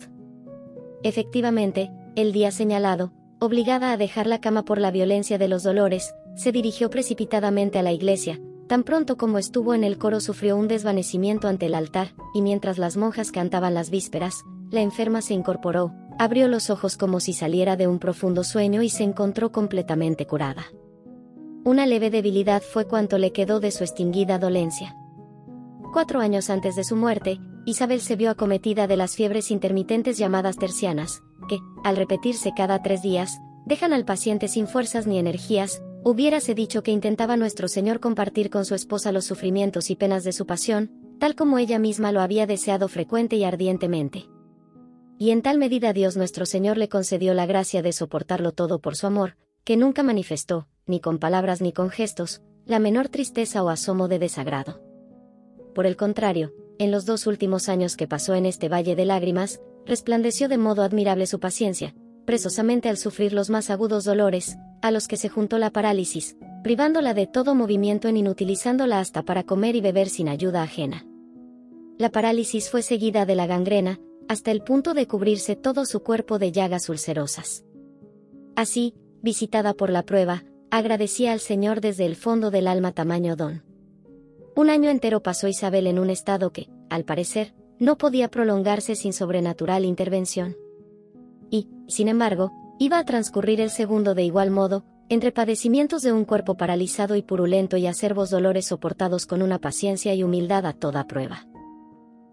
Efectivamente, 1.02 1.90
el 2.16 2.32
día 2.32 2.50
señalado, 2.50 3.12
obligada 3.38 3.92
a 3.92 3.96
dejar 3.96 4.26
la 4.26 4.40
cama 4.40 4.64
por 4.64 4.80
la 4.80 4.90
violencia 4.90 5.36
de 5.36 5.48
los 5.48 5.62
dolores, 5.62 6.14
se 6.36 6.52
dirigió 6.52 6.90
precipitadamente 6.90 7.78
a 7.78 7.82
la 7.82 7.92
iglesia, 7.92 8.40
tan 8.72 8.84
pronto 8.84 9.18
como 9.18 9.36
estuvo 9.36 9.74
en 9.74 9.84
el 9.84 9.98
coro 9.98 10.18
sufrió 10.18 10.56
un 10.56 10.66
desvanecimiento 10.66 11.46
ante 11.46 11.66
el 11.66 11.74
altar, 11.74 12.14
y 12.32 12.40
mientras 12.40 12.78
las 12.78 12.96
monjas 12.96 13.30
cantaban 13.30 13.74
las 13.74 13.90
vísperas, 13.90 14.44
la 14.70 14.80
enferma 14.80 15.20
se 15.20 15.34
incorporó, 15.34 15.92
abrió 16.18 16.48
los 16.48 16.70
ojos 16.70 16.96
como 16.96 17.20
si 17.20 17.34
saliera 17.34 17.76
de 17.76 17.86
un 17.86 17.98
profundo 17.98 18.44
sueño 18.44 18.80
y 18.80 18.88
se 18.88 19.04
encontró 19.04 19.52
completamente 19.52 20.26
curada. 20.26 20.64
Una 21.64 21.84
leve 21.84 22.08
debilidad 22.08 22.62
fue 22.62 22.86
cuanto 22.86 23.18
le 23.18 23.30
quedó 23.30 23.60
de 23.60 23.72
su 23.72 23.84
extinguida 23.84 24.38
dolencia. 24.38 24.96
Cuatro 25.92 26.20
años 26.20 26.48
antes 26.48 26.74
de 26.74 26.84
su 26.84 26.96
muerte, 26.96 27.40
Isabel 27.66 28.00
se 28.00 28.16
vio 28.16 28.30
acometida 28.30 28.86
de 28.86 28.96
las 28.96 29.16
fiebres 29.16 29.50
intermitentes 29.50 30.16
llamadas 30.16 30.56
tercianas, 30.56 31.20
que, 31.46 31.58
al 31.84 31.96
repetirse 31.98 32.54
cada 32.56 32.82
tres 32.82 33.02
días, 33.02 33.38
dejan 33.66 33.92
al 33.92 34.06
paciente 34.06 34.48
sin 34.48 34.66
fuerzas 34.66 35.06
ni 35.06 35.18
energías, 35.18 35.82
hubiérase 36.04 36.54
dicho 36.54 36.82
que 36.82 36.90
intentaba 36.90 37.36
nuestro 37.36 37.68
Señor 37.68 38.00
compartir 38.00 38.50
con 38.50 38.64
su 38.64 38.74
esposa 38.74 39.12
los 39.12 39.24
sufrimientos 39.24 39.90
y 39.90 39.96
penas 39.96 40.24
de 40.24 40.32
su 40.32 40.46
pasión, 40.46 40.90
tal 41.18 41.34
como 41.34 41.58
ella 41.58 41.78
misma 41.78 42.12
lo 42.12 42.20
había 42.20 42.46
deseado 42.46 42.88
frecuente 42.88 43.36
y 43.36 43.44
ardientemente. 43.44 44.28
Y 45.18 45.30
en 45.30 45.42
tal 45.42 45.58
medida 45.58 45.92
Dios 45.92 46.16
nuestro 46.16 46.46
Señor 46.46 46.78
le 46.78 46.88
concedió 46.88 47.34
la 47.34 47.46
gracia 47.46 47.82
de 47.82 47.92
soportarlo 47.92 48.52
todo 48.52 48.80
por 48.80 48.96
su 48.96 49.06
amor, 49.06 49.36
que 49.64 49.76
nunca 49.76 50.02
manifestó, 50.02 50.66
ni 50.86 51.00
con 51.00 51.18
palabras 51.18 51.60
ni 51.60 51.72
con 51.72 51.90
gestos, 51.90 52.42
la 52.66 52.80
menor 52.80 53.08
tristeza 53.08 53.62
o 53.62 53.68
asomo 53.68 54.08
de 54.08 54.18
desagrado. 54.18 54.82
Por 55.74 55.86
el 55.86 55.96
contrario, 55.96 56.52
en 56.78 56.90
los 56.90 57.06
dos 57.06 57.28
últimos 57.28 57.68
años 57.68 57.96
que 57.96 58.08
pasó 58.08 58.34
en 58.34 58.46
este 58.46 58.68
valle 58.68 58.96
de 58.96 59.04
lágrimas, 59.04 59.60
resplandeció 59.86 60.48
de 60.48 60.58
modo 60.58 60.82
admirable 60.82 61.26
su 61.26 61.38
paciencia, 61.38 61.94
presosamente 62.24 62.88
al 62.88 62.96
sufrir 62.96 63.32
los 63.32 63.50
más 63.50 63.70
agudos 63.70 64.04
dolores, 64.04 64.56
a 64.82 64.90
los 64.90 65.08
que 65.08 65.16
se 65.16 65.28
juntó 65.28 65.58
la 65.58 65.70
parálisis, 65.70 66.36
privándola 66.62 67.14
de 67.14 67.26
todo 67.26 67.54
movimiento 67.54 68.08
en 68.08 68.16
inutilizándola 68.16 69.00
hasta 69.00 69.22
para 69.22 69.44
comer 69.44 69.76
y 69.76 69.80
beber 69.80 70.08
sin 70.08 70.28
ayuda 70.28 70.62
ajena. 70.62 71.06
La 71.98 72.10
parálisis 72.10 72.68
fue 72.68 72.82
seguida 72.82 73.24
de 73.24 73.36
la 73.36 73.46
gangrena, 73.46 74.00
hasta 74.28 74.50
el 74.50 74.62
punto 74.62 74.94
de 74.94 75.06
cubrirse 75.06 75.56
todo 75.56 75.86
su 75.86 76.02
cuerpo 76.02 76.38
de 76.38 76.52
llagas 76.52 76.88
ulcerosas. 76.88 77.64
Así, 78.56 78.94
visitada 79.22 79.74
por 79.74 79.90
la 79.90 80.02
prueba, 80.02 80.44
agradecía 80.70 81.32
al 81.32 81.40
Señor 81.40 81.80
desde 81.80 82.06
el 82.06 82.16
fondo 82.16 82.50
del 82.50 82.66
alma 82.66 82.92
tamaño 82.92 83.36
don. 83.36 83.62
Un 84.54 84.68
año 84.68 84.90
entero 84.90 85.22
pasó 85.22 85.48
Isabel 85.48 85.86
en 85.86 85.98
un 85.98 86.10
estado 86.10 86.52
que, 86.52 86.68
al 86.90 87.04
parecer, 87.04 87.54
no 87.78 87.98
podía 87.98 88.28
prolongarse 88.28 88.94
sin 88.96 89.12
sobrenatural 89.12 89.84
intervención. 89.84 90.56
Y, 91.50 91.68
sin 91.88 92.08
embargo, 92.08 92.52
iba 92.82 92.98
a 92.98 93.04
transcurrir 93.04 93.60
el 93.60 93.70
segundo 93.70 94.16
de 94.16 94.24
igual 94.24 94.50
modo, 94.50 94.82
entre 95.08 95.30
padecimientos 95.30 96.02
de 96.02 96.12
un 96.12 96.24
cuerpo 96.24 96.56
paralizado 96.56 97.14
y 97.14 97.22
purulento 97.22 97.76
y 97.76 97.86
acervos 97.86 98.28
dolores 98.28 98.66
soportados 98.66 99.24
con 99.24 99.40
una 99.40 99.60
paciencia 99.60 100.14
y 100.14 100.24
humildad 100.24 100.66
a 100.66 100.72
toda 100.72 101.06
prueba. 101.06 101.46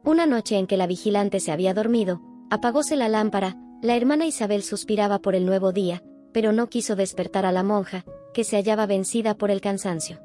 Una 0.04 0.26
noche 0.26 0.58
en 0.58 0.66
que 0.66 0.76
la 0.76 0.88
vigilante 0.88 1.40
se 1.40 1.52
había 1.52 1.76
dormido, 1.76 2.20
apagóse 2.50 2.96
la 2.96 3.10
lámpara, 3.10 3.58
la 3.84 3.96
hermana 3.96 4.26
Isabel 4.26 4.64
suspiraba 4.64 5.20
por 5.20 5.36
el 5.36 5.46
nuevo 5.46 5.72
día, 5.72 6.02
pero 6.34 6.52
no 6.52 6.68
quiso 6.68 6.96
despertar 6.96 7.46
a 7.46 7.52
la 7.52 7.62
monja, 7.62 8.04
que 8.34 8.44
se 8.44 8.56
hallaba 8.56 8.88
vencida 8.88 9.36
por 9.36 9.52
el 9.52 9.62
cansancio. 9.62 10.20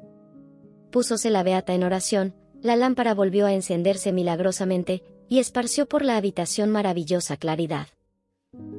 Púsose 0.91 1.29
la 1.29 1.43
beata 1.43 1.75
en 1.75 1.83
oración, 1.83 2.33
la 2.63 2.75
lámpara 2.75 3.13
volvió 3.13 3.45
a 3.45 3.53
encenderse 3.53 4.11
milagrosamente, 4.11 5.03
y 5.29 5.37
esparció 5.37 5.85
por 5.85 6.03
la 6.03 6.17
habitación 6.17 6.71
maravillosa 6.71 7.37
claridad. 7.37 7.87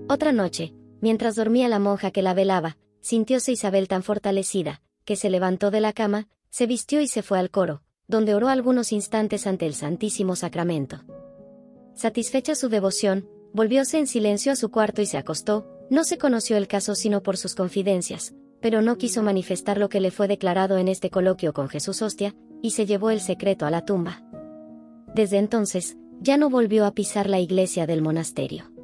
Otra 0.09 0.33
noche, 0.33 0.73
mientras 1.01 1.35
dormía 1.35 1.69
la 1.69 1.79
monja 1.79 2.11
que 2.11 2.23
la 2.23 2.35
velaba, 2.35 2.77
sintióse 3.01 3.53
Isabel 3.53 3.89
tan 3.89 4.03
fortalecida, 4.03 4.83
que 5.05 5.17
se 5.17 5.31
levantó 5.31 5.71
de 5.71 5.81
la 5.81 5.93
cama, 5.93 6.29
se 6.51 6.67
vistió 6.67 7.01
y 7.01 7.09
se 7.09 7.23
fue 7.23 7.39
al 7.39 7.51
coro, 7.51 7.83
donde 8.09 8.35
oró 8.35 8.49
algunos 8.49 8.93
instantes 8.93 9.47
ante 9.47 9.67
el 9.67 9.75
Santísimo 9.75 10.37
Sacramento. 10.37 11.05
Satisfecha 11.95 12.55
su 12.55 12.69
devoción, 12.69 13.29
volvióse 13.53 13.99
en 13.99 14.07
silencio 14.07 14.53
a 14.53 14.57
su 14.57 14.71
cuarto 14.71 15.03
y 15.03 15.07
se 15.07 15.19
acostó, 15.19 15.67
no 15.91 16.05
se 16.05 16.19
conoció 16.19 16.57
el 16.57 16.69
caso 16.69 16.95
sino 16.95 17.23
por 17.23 17.37
sus 17.37 17.55
confidencias, 17.55 18.35
pero 18.61 18.83
no 18.83 18.99
quiso 18.99 19.23
manifestar 19.23 19.79
lo 19.79 19.89
que 19.89 20.01
le 20.01 20.11
fue 20.11 20.29
declarado 20.29 20.79
en 20.79 20.89
este 20.89 21.11
coloquio 21.11 21.53
con 21.53 21.69
Jesús 21.69 22.03
Hostia, 22.03 22.35
y 22.63 22.71
se 22.73 22.87
llevó 22.87 23.11
el 23.11 23.21
secreto 23.21 23.67
a 23.67 23.71
la 23.71 23.85
tumba. 23.85 24.23
Desde 25.15 25.39
entonces, 25.39 25.97
ya 26.21 26.37
no 26.37 26.51
volvió 26.51 26.85
a 26.85 26.93
pisar 26.93 27.29
la 27.29 27.39
iglesia 27.39 27.87
del 27.87 28.03
monasterio. 28.03 28.76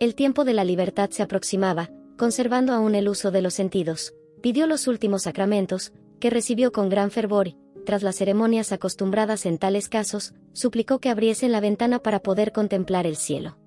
El 0.00 0.14
tiempo 0.14 0.46
de 0.46 0.54
la 0.54 0.64
libertad 0.64 1.10
se 1.10 1.22
aproximaba, 1.22 1.90
conservando 2.16 2.72
aún 2.72 2.94
el 2.94 3.06
uso 3.06 3.30
de 3.30 3.42
los 3.42 3.52
sentidos, 3.52 4.14
pidió 4.40 4.66
los 4.66 4.86
últimos 4.86 5.24
sacramentos, 5.24 5.92
que 6.20 6.30
recibió 6.30 6.72
con 6.72 6.88
gran 6.88 7.10
fervor 7.10 7.48
y, 7.48 7.58
tras 7.84 8.02
las 8.02 8.16
ceremonias 8.16 8.72
acostumbradas 8.72 9.44
en 9.44 9.58
tales 9.58 9.90
casos, 9.90 10.32
suplicó 10.54 11.00
que 11.00 11.10
abriesen 11.10 11.52
la 11.52 11.60
ventana 11.60 11.98
para 11.98 12.20
poder 12.20 12.50
contemplar 12.52 13.06
el 13.06 13.16
cielo. 13.16 13.58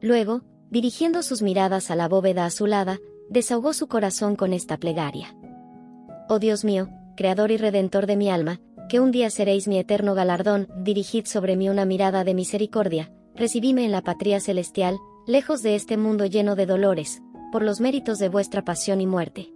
Luego, 0.00 0.42
dirigiendo 0.70 1.20
sus 1.24 1.42
miradas 1.42 1.90
a 1.90 1.96
la 1.96 2.06
bóveda 2.06 2.44
azulada, 2.44 3.00
desahogó 3.28 3.72
su 3.72 3.88
corazón 3.88 4.36
con 4.36 4.52
esta 4.52 4.76
plegaria. 4.76 5.36
Oh 6.28 6.38
Dios 6.38 6.64
mío, 6.64 6.90
Creador 7.16 7.50
y 7.50 7.56
Redentor 7.56 8.06
de 8.06 8.14
mi 8.14 8.30
alma, 8.30 8.60
que 8.88 9.00
un 9.00 9.10
día 9.10 9.30
seréis 9.30 9.66
mi 9.66 9.80
eterno 9.80 10.14
galardón, 10.14 10.68
dirigid 10.76 11.26
sobre 11.26 11.56
mí 11.56 11.68
una 11.68 11.86
mirada 11.86 12.22
de 12.22 12.34
misericordia, 12.34 13.10
recibíme 13.34 13.84
en 13.84 13.90
la 13.90 14.02
patria 14.02 14.38
celestial, 14.38 14.96
lejos 15.30 15.62
de 15.62 15.76
este 15.76 15.96
mundo 15.96 16.26
lleno 16.26 16.56
de 16.56 16.66
dolores, 16.66 17.22
por 17.52 17.62
los 17.62 17.80
méritos 17.80 18.18
de 18.18 18.28
vuestra 18.28 18.64
pasión 18.64 19.00
y 19.00 19.06
muerte. 19.06 19.52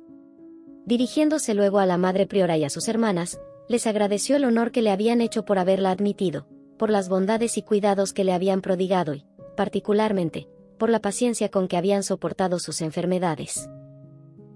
Dirigiéndose 0.86 1.52
luego 1.52 1.80
a 1.80 1.86
la 1.86 1.98
Madre 1.98 2.26
Priora 2.26 2.56
y 2.56 2.62
a 2.62 2.70
sus 2.70 2.86
hermanas, 2.86 3.40
les 3.68 3.86
agradeció 3.88 4.36
el 4.36 4.44
honor 4.44 4.70
que 4.70 4.82
le 4.82 4.90
habían 4.90 5.20
hecho 5.20 5.44
por 5.44 5.58
haberla 5.58 5.90
admitido, 5.90 6.46
por 6.78 6.90
las 6.90 7.08
bondades 7.08 7.58
y 7.58 7.62
cuidados 7.62 8.12
que 8.12 8.22
le 8.22 8.32
habían 8.32 8.60
prodigado 8.60 9.14
y, 9.14 9.24
particularmente, 9.56 10.48
por 10.78 10.90
la 10.90 11.00
paciencia 11.00 11.48
con 11.48 11.66
que 11.66 11.76
habían 11.76 12.04
soportado 12.04 12.60
sus 12.60 12.80
enfermedades. 12.80 13.68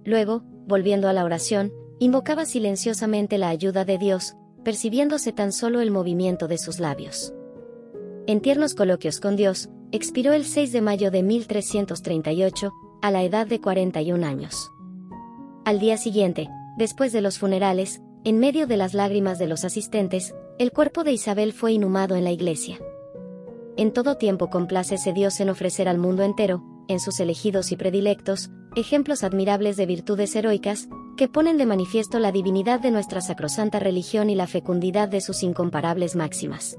Luego, 0.05 0.43
volviendo 0.67 1.09
a 1.09 1.13
la 1.13 1.25
oración, 1.25 1.73
invocaba 1.99 2.45
silenciosamente 2.45 3.39
la 3.39 3.49
ayuda 3.49 3.85
de 3.85 3.99
Dios, 3.99 4.37
percibiéndose 4.63 5.33
tan 5.33 5.53
solo 5.53 5.81
el 5.81 5.91
movimiento 5.91 6.47
de 6.47 6.59
sus 6.59 6.79
labios. 6.79 7.35
En 8.29 8.41
tiernos 8.41 8.75
coloquios 8.75 9.21
con 9.21 9.35
Dios, 9.35 9.71
expiró 9.93 10.33
el 10.33 10.45
6 10.45 10.73
de 10.73 10.81
mayo 10.81 11.11
de 11.11 11.23
1338, 11.23 12.73
a 13.03 13.11
la 13.11 13.23
edad 13.23 13.47
de 13.47 13.61
41 13.61 14.27
años. 14.27 14.71
Al 15.65 15.79
día 15.79 15.97
siguiente, 15.97 16.49
después 16.77 17.13
de 17.13 17.21
los 17.21 17.39
funerales, 17.39 18.01
en 18.25 18.39
medio 18.39 18.67
de 18.67 18.77
las 18.77 18.95
lágrimas 18.95 19.39
de 19.39 19.47
los 19.47 19.65
asistentes, 19.65 20.35
el 20.59 20.73
cuerpo 20.73 21.05
de 21.05 21.13
Isabel 21.13 21.53
fue 21.53 21.73
inhumado 21.73 22.17
en 22.17 22.25
la 22.25 22.33
iglesia 22.33 22.79
en 23.79 23.93
todo 23.93 24.17
tiempo 24.17 24.51
complácese 24.51 25.13
Dios 25.13 25.39
en 25.39 25.51
ofrecer 25.51 25.89
al 25.89 25.99
mundo 25.99 26.25
entero, 26.25 26.65
en 26.89 26.99
sus 26.99 27.21
elegidos 27.21 27.71
y 27.71 27.77
predilectos, 27.77 28.51
ejemplos 28.75 29.23
admirables 29.23 29.77
de 29.77 29.87
virtudes 29.87 30.35
heroicas, 30.35 30.89
que 31.17 31.29
ponen 31.29 31.59
de 31.59 31.67
manifiesto 31.67 32.19
la 32.19 32.33
divinidad 32.33 32.81
de 32.81 32.91
nuestra 32.91 33.21
sacrosanta 33.21 33.79
religión 33.79 34.31
y 34.31 34.35
la 34.35 34.49
fecundidad 34.49 35.09
de 35.09 35.21
sus 35.21 35.45
incomparables 35.45 36.17
máximas. 36.17 36.77